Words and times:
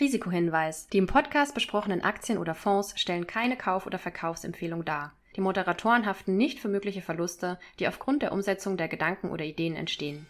Risikohinweis. 0.00 0.86
Die 0.88 0.98
im 0.98 1.08
Podcast 1.08 1.54
besprochenen 1.54 2.02
Aktien 2.02 2.38
oder 2.38 2.54
Fonds 2.54 2.98
stellen 3.00 3.26
keine 3.26 3.56
Kauf- 3.56 3.86
oder 3.86 3.98
Verkaufsempfehlung 3.98 4.84
dar. 4.84 5.12
Die 5.34 5.40
Moderatoren 5.40 6.06
haften 6.06 6.36
nicht 6.36 6.60
für 6.60 6.68
mögliche 6.68 7.02
Verluste, 7.02 7.58
die 7.80 7.88
aufgrund 7.88 8.22
der 8.22 8.32
Umsetzung 8.32 8.76
der 8.76 8.86
Gedanken 8.88 9.30
oder 9.30 9.44
Ideen 9.44 9.74
entstehen. 9.74 10.26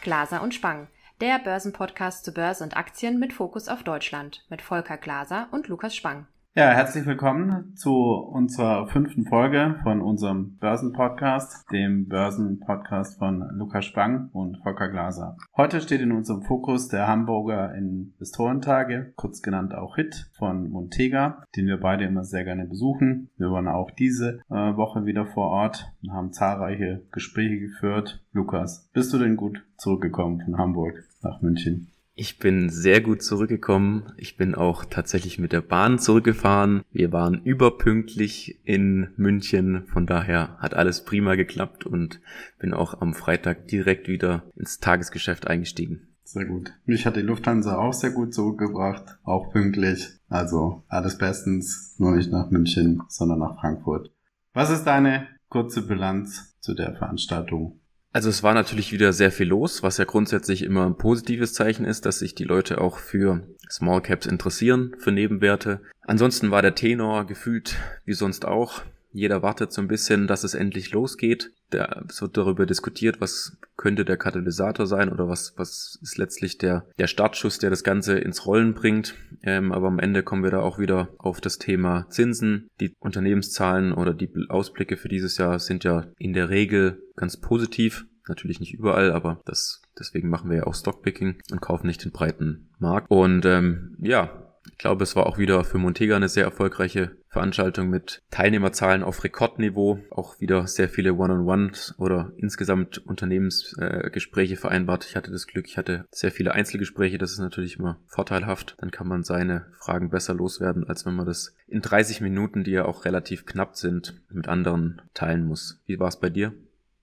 Glaser 0.00 0.42
und 0.42 0.54
Spang, 0.54 0.88
der 1.20 1.38
Börsenpodcast 1.38 2.24
zu 2.24 2.32
Börse 2.32 2.64
und 2.64 2.76
Aktien 2.78 3.18
mit 3.18 3.34
Fokus 3.34 3.68
auf 3.68 3.82
Deutschland 3.82 4.46
mit 4.48 4.62
Volker 4.62 4.96
Glaser 4.96 5.48
und 5.50 5.68
Lukas 5.68 5.94
Spang. 5.94 6.26
Ja, 6.54 6.70
herzlich 6.70 7.04
willkommen 7.06 7.76
zu 7.76 7.92
unserer 7.92 8.88
fünften 8.88 9.26
Folge 9.26 9.78
von 9.82 10.00
unserem 10.00 10.56
Börsenpodcast, 10.56 11.70
dem 11.70 12.08
Börsenpodcast 12.08 13.18
von 13.18 13.46
Lukas 13.52 13.84
Spang 13.84 14.30
und 14.32 14.56
Volker 14.62 14.88
Glaser. 14.88 15.36
Heute 15.56 15.80
steht 15.82 16.00
in 16.00 16.10
unserem 16.10 16.42
Fokus 16.42 16.88
der 16.88 17.06
Hamburger 17.06 17.74
Investorentage, 17.74 19.12
kurz 19.14 19.42
genannt 19.42 19.74
auch 19.74 19.96
HIT 19.96 20.30
von 20.38 20.70
Montega, 20.70 21.44
den 21.54 21.66
wir 21.66 21.78
beide 21.78 22.06
immer 22.06 22.24
sehr 22.24 22.44
gerne 22.44 22.64
besuchen. 22.64 23.28
Wir 23.36 23.52
waren 23.52 23.68
auch 23.68 23.90
diese 23.90 24.40
äh, 24.48 24.54
Woche 24.54 25.04
wieder 25.04 25.26
vor 25.26 25.50
Ort 25.50 25.92
und 26.02 26.12
haben 26.12 26.32
zahlreiche 26.32 27.02
Gespräche 27.12 27.60
geführt. 27.60 28.24
Lukas, 28.32 28.88
bist 28.94 29.12
du 29.12 29.18
denn 29.18 29.36
gut 29.36 29.62
zurückgekommen 29.76 30.40
von 30.40 30.56
Hamburg 30.56 31.04
nach 31.22 31.42
München? 31.42 31.92
Ich 32.20 32.40
bin 32.40 32.68
sehr 32.68 33.00
gut 33.00 33.22
zurückgekommen. 33.22 34.12
Ich 34.16 34.36
bin 34.36 34.56
auch 34.56 34.84
tatsächlich 34.84 35.38
mit 35.38 35.52
der 35.52 35.60
Bahn 35.60 36.00
zurückgefahren. 36.00 36.82
Wir 36.90 37.12
waren 37.12 37.40
überpünktlich 37.44 38.58
in 38.64 39.10
München. 39.16 39.86
Von 39.86 40.04
daher 40.04 40.58
hat 40.58 40.74
alles 40.74 41.04
prima 41.04 41.36
geklappt 41.36 41.86
und 41.86 42.20
bin 42.58 42.74
auch 42.74 43.00
am 43.00 43.14
Freitag 43.14 43.68
direkt 43.68 44.08
wieder 44.08 44.42
ins 44.56 44.80
Tagesgeschäft 44.80 45.46
eingestiegen. 45.46 46.08
Sehr 46.24 46.46
gut. 46.46 46.72
Mich 46.86 47.06
hat 47.06 47.14
die 47.14 47.20
Lufthansa 47.20 47.78
auch 47.78 47.92
sehr 47.92 48.10
gut 48.10 48.34
zurückgebracht, 48.34 49.20
auch 49.22 49.52
pünktlich. 49.52 50.18
Also 50.28 50.82
alles 50.88 51.18
bestens, 51.18 51.94
nur 51.98 52.16
nicht 52.16 52.32
nach 52.32 52.50
München, 52.50 53.00
sondern 53.06 53.38
nach 53.38 53.60
Frankfurt. 53.60 54.10
Was 54.54 54.70
ist 54.70 54.82
deine 54.82 55.28
kurze 55.50 55.86
Bilanz 55.86 56.58
zu 56.58 56.74
der 56.74 56.96
Veranstaltung? 56.96 57.78
Also 58.12 58.30
es 58.30 58.42
war 58.42 58.54
natürlich 58.54 58.92
wieder 58.92 59.12
sehr 59.12 59.30
viel 59.30 59.48
los, 59.48 59.82
was 59.82 59.98
ja 59.98 60.04
grundsätzlich 60.04 60.62
immer 60.62 60.86
ein 60.86 60.96
positives 60.96 61.52
Zeichen 61.52 61.84
ist, 61.84 62.06
dass 62.06 62.18
sich 62.18 62.34
die 62.34 62.44
Leute 62.44 62.80
auch 62.80 62.98
für 62.98 63.46
Small 63.70 64.00
Caps 64.00 64.26
interessieren, 64.26 64.94
für 64.98 65.12
Nebenwerte. 65.12 65.82
Ansonsten 66.02 66.50
war 66.50 66.62
der 66.62 66.74
Tenor 66.74 67.26
gefühlt 67.26 67.76
wie 68.06 68.14
sonst 68.14 68.46
auch 68.46 68.82
jeder 69.12 69.42
wartet 69.42 69.72
so 69.72 69.80
ein 69.80 69.88
bisschen, 69.88 70.26
dass 70.26 70.44
es 70.44 70.54
endlich 70.54 70.92
losgeht. 70.92 71.52
Da, 71.70 72.02
wird 72.18 72.36
darüber 72.36 72.66
diskutiert, 72.66 73.20
was 73.20 73.58
könnte 73.76 74.04
der 74.04 74.16
Katalysator 74.16 74.86
sein 74.86 75.10
oder 75.10 75.28
was, 75.28 75.54
was 75.56 75.98
ist 76.02 76.16
letztlich 76.16 76.58
der, 76.58 76.86
der 76.98 77.06
Startschuss, 77.06 77.58
der 77.58 77.70
das 77.70 77.84
Ganze 77.84 78.18
ins 78.18 78.46
Rollen 78.46 78.74
bringt. 78.74 79.14
Ähm, 79.42 79.72
aber 79.72 79.88
am 79.88 79.98
Ende 79.98 80.22
kommen 80.22 80.44
wir 80.44 80.50
da 80.50 80.60
auch 80.60 80.78
wieder 80.78 81.08
auf 81.18 81.40
das 81.40 81.58
Thema 81.58 82.06
Zinsen. 82.10 82.68
Die 82.80 82.94
Unternehmenszahlen 83.00 83.92
oder 83.92 84.14
die 84.14 84.30
Ausblicke 84.48 84.96
für 84.96 85.08
dieses 85.08 85.36
Jahr 85.36 85.58
sind 85.58 85.84
ja 85.84 86.06
in 86.18 86.32
der 86.32 86.48
Regel 86.48 87.02
ganz 87.16 87.36
positiv. 87.36 88.06
Natürlich 88.28 88.60
nicht 88.60 88.74
überall, 88.74 89.12
aber 89.12 89.40
das, 89.46 89.82
deswegen 89.98 90.28
machen 90.28 90.50
wir 90.50 90.58
ja 90.58 90.66
auch 90.66 90.74
Stockpicking 90.74 91.40
und 91.50 91.60
kaufen 91.60 91.86
nicht 91.86 92.04
den 92.04 92.12
breiten 92.12 92.68
Markt. 92.78 93.10
Und 93.10 93.46
ähm, 93.46 93.96
ja, 94.00 94.47
ich 94.72 94.78
glaube, 94.78 95.04
es 95.04 95.16
war 95.16 95.26
auch 95.26 95.38
wieder 95.38 95.64
für 95.64 95.78
Montega 95.78 96.16
eine 96.16 96.28
sehr 96.28 96.44
erfolgreiche 96.44 97.12
Veranstaltung 97.28 97.90
mit 97.90 98.22
Teilnehmerzahlen 98.30 99.02
auf 99.02 99.22
Rekordniveau, 99.22 99.98
auch 100.10 100.40
wieder 100.40 100.66
sehr 100.66 100.88
viele 100.88 101.14
One-on-Ones 101.14 101.94
oder 101.98 102.32
insgesamt 102.36 102.98
Unternehmensgespräche 103.06 104.54
äh, 104.54 104.56
vereinbart. 104.56 105.04
Ich 105.04 105.14
hatte 105.14 105.30
das 105.30 105.46
Glück, 105.46 105.66
ich 105.66 105.76
hatte 105.76 106.06
sehr 106.10 106.30
viele 106.30 106.52
Einzelgespräche, 106.52 107.18
das 107.18 107.32
ist 107.32 107.38
natürlich 107.38 107.78
immer 107.78 107.98
vorteilhaft. 108.06 108.76
Dann 108.78 108.90
kann 108.90 109.08
man 109.08 109.24
seine 109.24 109.66
Fragen 109.78 110.10
besser 110.10 110.34
loswerden, 110.34 110.88
als 110.88 111.04
wenn 111.04 111.14
man 111.14 111.26
das 111.26 111.54
in 111.66 111.82
30 111.82 112.20
Minuten, 112.22 112.64
die 112.64 112.72
ja 112.72 112.86
auch 112.86 113.04
relativ 113.04 113.46
knapp 113.46 113.76
sind, 113.76 114.20
mit 114.30 114.48
anderen 114.48 115.02
teilen 115.14 115.44
muss. 115.46 115.80
Wie 115.86 116.00
war 116.00 116.08
es 116.08 116.18
bei 116.18 116.30
dir? 116.30 116.54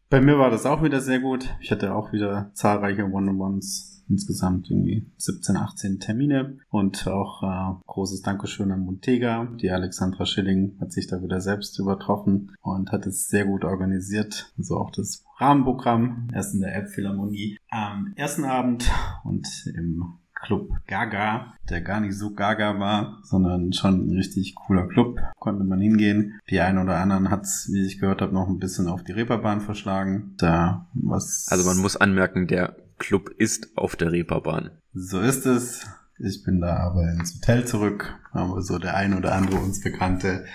Bei 0.09 0.21
mir 0.21 0.37
war 0.37 0.49
das 0.49 0.65
auch 0.65 0.83
wieder 0.83 1.01
sehr 1.01 1.19
gut. 1.19 1.55
Ich 1.61 1.71
hatte 1.71 1.93
auch 1.93 2.13
wieder 2.13 2.51
zahlreiche 2.53 3.05
One-on-Ones 3.05 3.94
insgesamt 4.09 4.69
irgendwie 4.69 5.05
17, 5.17 5.57
18 5.57 5.99
Termine 5.99 6.57
und 6.69 7.07
auch 7.07 7.43
äh, 7.43 7.83
großes 7.87 8.21
Dankeschön 8.21 8.71
an 8.71 8.81
Montega. 8.81 9.45
Die 9.61 9.71
Alexandra 9.71 10.25
Schilling 10.25 10.77
hat 10.79 10.91
sich 10.91 11.07
da 11.07 11.21
wieder 11.21 11.41
selbst 11.41 11.79
übertroffen 11.79 12.55
und 12.61 12.91
hat 12.91 13.05
es 13.05 13.27
sehr 13.27 13.45
gut 13.45 13.63
organisiert. 13.63 14.51
Also 14.57 14.77
auch 14.77 14.91
das 14.91 15.23
Rahmenprogramm, 15.37 16.29
erst 16.33 16.53
in 16.53 16.61
der 16.61 16.75
Elbphilharmonie 16.75 17.57
am 17.69 18.13
ersten 18.15 18.45
Abend 18.45 18.89
und 19.23 19.47
im 19.75 20.19
Club 20.45 20.69
Gaga, 20.87 21.53
der 21.69 21.81
gar 21.81 21.99
nicht 21.99 22.15
so 22.15 22.33
gaga 22.33 22.79
war, 22.79 23.19
sondern 23.23 23.73
schon 23.73 24.07
ein 24.07 24.15
richtig 24.15 24.55
cooler 24.55 24.87
Club. 24.87 25.19
Konnte 25.39 25.63
man 25.63 25.81
hingehen. 25.81 26.39
Die 26.49 26.59
einen 26.59 26.77
oder 26.77 26.97
anderen 26.97 27.31
hat's, 27.31 27.69
wie 27.71 27.85
ich 27.85 27.99
gehört 27.99 28.21
habe, 28.21 28.33
noch 28.33 28.47
ein 28.47 28.59
bisschen 28.59 28.87
auf 28.87 29.03
die 29.03 29.13
Reeperbahn 29.13 29.61
verschlagen. 29.61 30.35
Da 30.37 30.87
was. 30.93 31.47
Also 31.49 31.67
man 31.67 31.79
muss 31.79 31.97
anmerken, 31.97 32.47
der 32.47 32.75
Club 32.97 33.29
ist 33.37 33.77
auf 33.77 33.95
der 33.95 34.11
Reeperbahn. 34.11 34.71
So 34.93 35.19
ist 35.19 35.45
es. 35.45 35.85
Ich 36.17 36.43
bin 36.43 36.61
da 36.61 36.77
aber 36.77 37.09
ins 37.11 37.35
Hotel 37.35 37.65
zurück 37.65 38.15
aber 38.35 38.61
so 38.61 38.77
der 38.77 38.95
ein 38.95 39.13
oder 39.13 39.33
andere 39.33 39.57
uns 39.57 39.81
Bekannte 39.81 40.45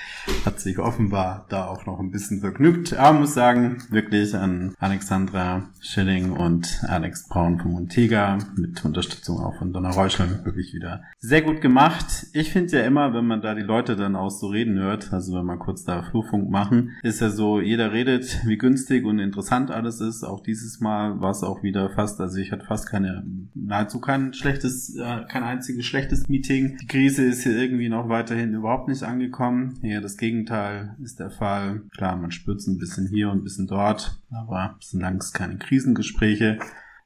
hat 0.45 0.61
sich 0.61 0.79
offenbar 0.79 1.47
da 1.49 1.67
auch 1.67 1.87
noch 1.87 1.99
ein 1.99 2.11
bisschen 2.11 2.41
vergnügt. 2.41 2.95
Aber 2.95 3.19
muss 3.19 3.35
sagen, 3.35 3.79
wirklich 3.91 4.35
an 4.35 4.75
Alexandra 4.79 5.71
Schilling 5.81 6.33
und 6.33 6.85
Alex 6.87 7.29
Braun 7.29 7.59
von 7.59 7.73
Montega 7.73 8.39
mit 8.57 8.85
Unterstützung 8.85 9.41
auch 9.41 9.57
von 9.59 9.73
Donna 9.73 9.91
Reuschel 9.91 10.45
wirklich 10.45 10.75
wieder 10.75 11.03
sehr 11.19 11.43
gut 11.43 11.61
gemacht. 11.61 12.27
Ich 12.33 12.51
finde 12.51 12.79
ja 12.79 12.85
immer, 12.85 13.15
wenn 13.15 13.27
man 13.27 13.43
da 13.43 13.55
die 13.55 13.63
Leute 13.63 13.97
dann 13.97 14.17
auch 14.17 14.31
so 14.31 14.49
reden 14.49 14.79
hört, 14.79 15.12
also 15.12 15.35
wenn 15.35 15.45
man 15.45 15.59
kurz 15.59 15.85
da 15.85 16.03
Flurfunk 16.03 16.51
machen, 16.51 16.97
ist 17.03 17.21
ja 17.21 17.31
so, 17.31 17.61
jeder 17.61 17.93
redet, 17.93 18.41
wie 18.47 18.59
günstig 18.59 19.05
und 19.05 19.19
interessant 19.19 19.71
alles 19.71 20.01
ist. 20.01 20.25
Auch 20.25 20.43
dieses 20.43 20.81
Mal 20.81 21.21
war 21.21 21.31
es 21.31 21.43
auch 21.43 21.62
wieder 21.62 21.91
fast, 21.91 22.21
also 22.21 22.39
ich 22.39 22.53
hatte 22.53 22.67
fast 22.67 22.89
keine, 22.89 23.25
nahezu 23.55 24.01
kein 24.01 24.35
schlechtes, 24.35 24.97
äh, 24.97 25.25
kein 25.29 25.43
einziges 25.43 25.87
schlechtes 25.87 26.29
Meeting. 26.29 26.79
Die 26.81 26.87
Krise 26.87 27.25
ist 27.25 27.43
hier 27.43 27.57
irgendwie 27.70 27.88
noch 27.88 28.08
weiterhin 28.08 28.54
überhaupt 28.54 28.88
nicht 28.88 29.03
angekommen. 29.03 29.78
Ja, 29.82 30.00
das 30.00 30.16
Gegenteil 30.16 30.97
ist 31.03 31.20
der 31.20 31.31
Fall. 31.31 31.82
Klar, 31.97 32.16
man 32.16 32.31
spürt 32.31 32.58
es 32.58 32.66
ein 32.66 32.78
bisschen 32.78 33.06
hier 33.06 33.31
und 33.31 33.38
ein 33.38 33.44
bisschen 33.44 33.66
dort, 33.66 34.20
aber 34.31 34.76
sind 34.81 35.00
längst 35.00 35.34
keine 35.34 35.56
Krisengespräche, 35.58 36.58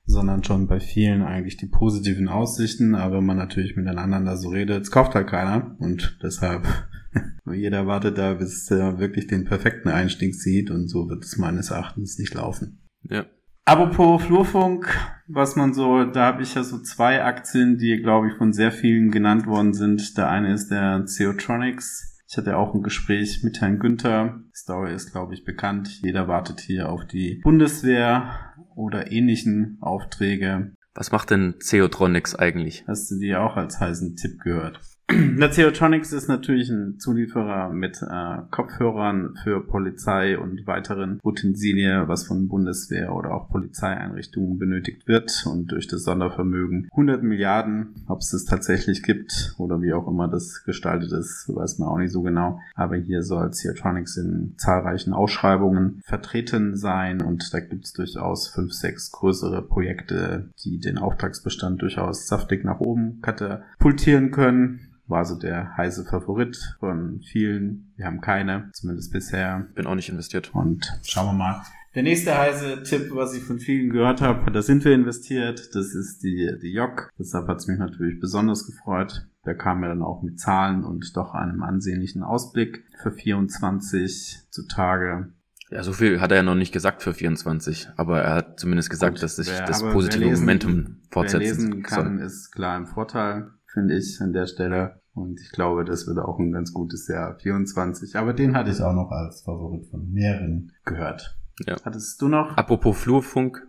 sondern 0.06 0.42
schon 0.42 0.66
bei 0.66 0.80
vielen 0.80 1.22
eigentlich 1.22 1.56
die 1.56 1.66
positiven 1.66 2.28
Aussichten. 2.28 2.94
Aber 2.94 3.18
wenn 3.18 3.26
man 3.26 3.36
natürlich 3.36 3.76
miteinander 3.76 4.36
so 4.36 4.48
redet, 4.48 4.82
es 4.82 4.90
kauft 4.90 5.14
halt 5.14 5.28
keiner 5.28 5.76
und 5.78 6.18
deshalb 6.22 6.66
jeder 7.52 7.86
wartet 7.86 8.18
da, 8.18 8.34
bis 8.34 8.70
er 8.70 8.98
wirklich 8.98 9.26
den 9.26 9.44
perfekten 9.44 9.88
Einstieg 9.88 10.34
sieht 10.34 10.70
und 10.70 10.88
so 10.88 11.08
wird 11.08 11.24
es 11.24 11.36
meines 11.36 11.70
Erachtens 11.70 12.18
nicht 12.18 12.34
laufen. 12.34 12.80
Ja, 13.02 13.26
Apropos 13.66 14.22
Flurfunk, 14.22 14.94
was 15.26 15.56
man 15.56 15.72
so, 15.72 16.04
da 16.04 16.26
habe 16.26 16.42
ich 16.42 16.54
ja 16.54 16.62
so 16.62 16.82
zwei 16.82 17.24
Aktien, 17.24 17.78
die, 17.78 17.96
glaube 18.02 18.28
ich, 18.28 18.34
von 18.36 18.52
sehr 18.52 18.70
vielen 18.70 19.10
genannt 19.10 19.46
worden 19.46 19.72
sind. 19.72 20.18
Der 20.18 20.28
eine 20.28 20.52
ist 20.52 20.68
der 20.70 21.06
Ceotronics. 21.06 22.20
Ich 22.28 22.36
hatte 22.36 22.58
auch 22.58 22.74
ein 22.74 22.82
Gespräch 22.82 23.42
mit 23.42 23.62
Herrn 23.62 23.78
Günther. 23.78 24.40
Die 24.48 24.56
Story 24.56 24.92
ist, 24.94 25.12
glaube 25.12 25.32
ich, 25.32 25.44
bekannt. 25.44 26.02
Jeder 26.02 26.28
wartet 26.28 26.60
hier 26.60 26.90
auf 26.90 27.06
die 27.06 27.40
Bundeswehr 27.42 28.52
oder 28.76 29.10
ähnlichen 29.10 29.78
Aufträge. 29.80 30.74
Was 30.94 31.10
macht 31.10 31.30
denn 31.30 31.54
Ceotronics 31.58 32.34
eigentlich? 32.34 32.84
Hast 32.86 33.10
du 33.10 33.18
die 33.18 33.34
auch 33.34 33.56
als 33.56 33.80
heißen 33.80 34.16
Tipp 34.16 34.40
gehört? 34.42 34.80
Na, 35.36 35.48
Theotronics 35.48 36.12
ist 36.14 36.28
natürlich 36.28 36.70
ein 36.70 36.98
Zulieferer 36.98 37.68
mit 37.68 38.00
äh, 38.00 38.38
Kopfhörern 38.50 39.34
für 39.42 39.60
Polizei 39.60 40.38
und 40.38 40.66
weiteren 40.66 41.20
Utensilien, 41.22 42.08
was 42.08 42.26
von 42.26 42.48
Bundeswehr 42.48 43.14
oder 43.14 43.34
auch 43.34 43.50
Polizeieinrichtungen 43.50 44.58
benötigt 44.58 45.06
wird 45.06 45.44
und 45.46 45.72
durch 45.72 45.88
das 45.88 46.04
Sondervermögen 46.04 46.88
100 46.92 47.22
Milliarden, 47.22 47.94
ob 48.08 48.20
es 48.20 48.30
das 48.30 48.46
tatsächlich 48.46 49.02
gibt 49.02 49.54
oder 49.58 49.82
wie 49.82 49.92
auch 49.92 50.08
immer 50.08 50.26
das 50.26 50.64
gestaltet 50.64 51.12
ist, 51.12 51.50
weiß 51.54 51.78
man 51.80 51.88
auch 51.90 51.98
nicht 51.98 52.12
so 52.12 52.22
genau. 52.22 52.60
Aber 52.74 52.96
hier 52.96 53.22
soll 53.22 53.50
Theotronics 53.50 54.16
in 54.16 54.54
zahlreichen 54.56 55.12
Ausschreibungen 55.12 56.00
vertreten 56.06 56.76
sein 56.76 57.20
und 57.20 57.52
da 57.52 57.60
gibt 57.60 57.84
es 57.84 57.92
durchaus 57.92 58.48
fünf, 58.48 58.72
sechs 58.72 59.12
größere 59.12 59.60
Projekte, 59.60 60.48
die 60.64 60.78
den 60.78 60.96
Auftragsbestand 60.96 61.82
durchaus 61.82 62.26
saftig 62.26 62.64
nach 62.64 62.80
oben 62.80 63.20
katapultieren 63.20 64.30
können 64.30 64.80
war 65.06 65.24
so 65.24 65.38
der 65.38 65.76
heiße 65.76 66.04
Favorit 66.04 66.76
von 66.80 67.20
vielen. 67.20 67.92
Wir 67.96 68.06
haben 68.06 68.20
keine, 68.20 68.70
zumindest 68.72 69.12
bisher. 69.12 69.66
Bin 69.74 69.86
auch 69.86 69.94
nicht 69.94 70.08
investiert. 70.08 70.54
Und 70.54 70.92
schauen 71.04 71.26
wir 71.26 71.32
mal. 71.32 71.62
Der 71.94 72.02
nächste 72.02 72.36
heiße 72.36 72.82
Tipp, 72.82 73.10
was 73.12 73.34
ich 73.34 73.44
von 73.44 73.60
vielen 73.60 73.90
gehört 73.90 74.20
habe, 74.20 74.50
da 74.50 74.62
sind 74.62 74.84
wir 74.84 74.92
investiert. 74.92 75.74
Das 75.74 75.94
ist 75.94 76.24
die, 76.24 76.50
die 76.60 76.72
JOC. 76.72 77.10
Deshalb 77.18 77.46
hat 77.46 77.58
es 77.58 77.68
mich 77.68 77.78
natürlich 77.78 78.18
besonders 78.18 78.66
gefreut. 78.66 79.26
Der 79.46 79.56
kam 79.56 79.80
mir 79.80 79.88
dann 79.88 80.02
auch 80.02 80.22
mit 80.22 80.40
Zahlen 80.40 80.84
und 80.84 81.16
doch 81.16 81.34
einem 81.34 81.62
ansehnlichen 81.62 82.22
Ausblick 82.22 82.84
für 83.02 83.12
24 83.12 84.40
zutage. 84.50 85.32
Ja, 85.70 85.82
so 85.82 85.92
viel 85.92 86.20
hat 86.20 86.30
er 86.30 86.38
ja 86.38 86.42
noch 86.42 86.54
nicht 86.54 86.72
gesagt 86.72 87.02
für 87.02 87.14
24, 87.14 87.88
aber 87.96 88.22
er 88.22 88.34
hat 88.34 88.60
zumindest 88.60 88.90
gesagt, 88.90 89.16
Gut, 89.16 89.22
dass 89.22 89.36
sich 89.36 89.48
das 89.48 89.82
positive 89.82 90.24
lesen, 90.24 90.40
Momentum 90.40 90.96
fortsetzen 91.10 91.40
wer 91.40 91.48
lesen 91.48 91.82
kann, 91.82 92.18
soll. 92.18 92.26
ist 92.26 92.52
klar 92.52 92.76
im 92.76 92.86
Vorteil, 92.86 93.50
finde 93.74 93.96
ich, 93.96 94.20
an 94.20 94.32
der 94.32 94.46
Stelle. 94.46 95.00
Und 95.12 95.40
ich 95.40 95.50
glaube, 95.52 95.84
das 95.84 96.06
wird 96.06 96.18
auch 96.18 96.38
ein 96.38 96.52
ganz 96.52 96.72
gutes 96.72 97.06
Jahr 97.08 97.38
24. 97.38 98.16
Aber 98.16 98.32
den 98.32 98.56
hatte 98.56 98.70
ich 98.70 98.80
auch 98.80 98.94
noch 98.94 99.10
als 99.10 99.42
Favorit 99.42 99.86
von 99.86 100.10
mehreren 100.10 100.72
gehört. 100.84 101.38
Ja. 101.66 101.76
Hattest 101.84 102.20
du 102.22 102.28
noch? 102.28 102.56
Apropos 102.56 102.98
Flurfunk. 102.98 103.66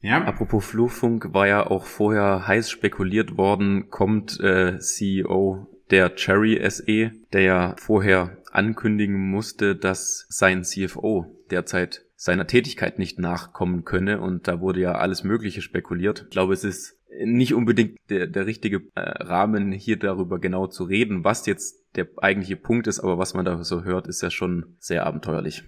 Ja. 0.00 0.24
Apropos 0.24 0.64
Flurfunk 0.64 1.32
war 1.32 1.46
ja 1.46 1.66
auch 1.66 1.84
vorher 1.84 2.48
heiß 2.48 2.70
spekuliert 2.70 3.36
worden, 3.36 3.88
kommt 3.90 4.40
äh, 4.40 4.78
CEO 4.80 5.68
der 5.90 6.16
Cherry 6.16 6.58
SE, 6.68 7.12
der 7.32 7.40
ja 7.42 7.76
vorher 7.78 8.38
ankündigen 8.50 9.30
musste, 9.30 9.76
dass 9.76 10.26
sein 10.28 10.64
CFO 10.64 11.26
derzeit 11.50 12.04
seiner 12.16 12.46
Tätigkeit 12.46 12.98
nicht 12.98 13.18
nachkommen 13.18 13.84
könne 13.84 14.20
und 14.20 14.48
da 14.48 14.60
wurde 14.60 14.80
ja 14.80 14.92
alles 14.92 15.22
Mögliche 15.24 15.60
spekuliert. 15.60 16.22
Ich 16.24 16.30
glaube, 16.30 16.54
es 16.54 16.64
ist 16.64 16.96
nicht 17.24 17.54
unbedingt 17.54 17.98
der, 18.10 18.26
der 18.26 18.46
richtige 18.46 18.82
äh, 18.94 19.00
Rahmen, 19.00 19.72
hier 19.72 19.98
darüber 19.98 20.38
genau 20.38 20.66
zu 20.66 20.84
reden, 20.84 21.24
was 21.24 21.46
jetzt 21.46 21.84
der 21.96 22.08
eigentliche 22.18 22.56
Punkt 22.56 22.86
ist, 22.86 23.00
aber 23.00 23.18
was 23.18 23.34
man 23.34 23.44
da 23.44 23.62
so 23.64 23.84
hört, 23.84 24.06
ist 24.06 24.22
ja 24.22 24.30
schon 24.30 24.76
sehr 24.78 25.06
abenteuerlich. 25.06 25.64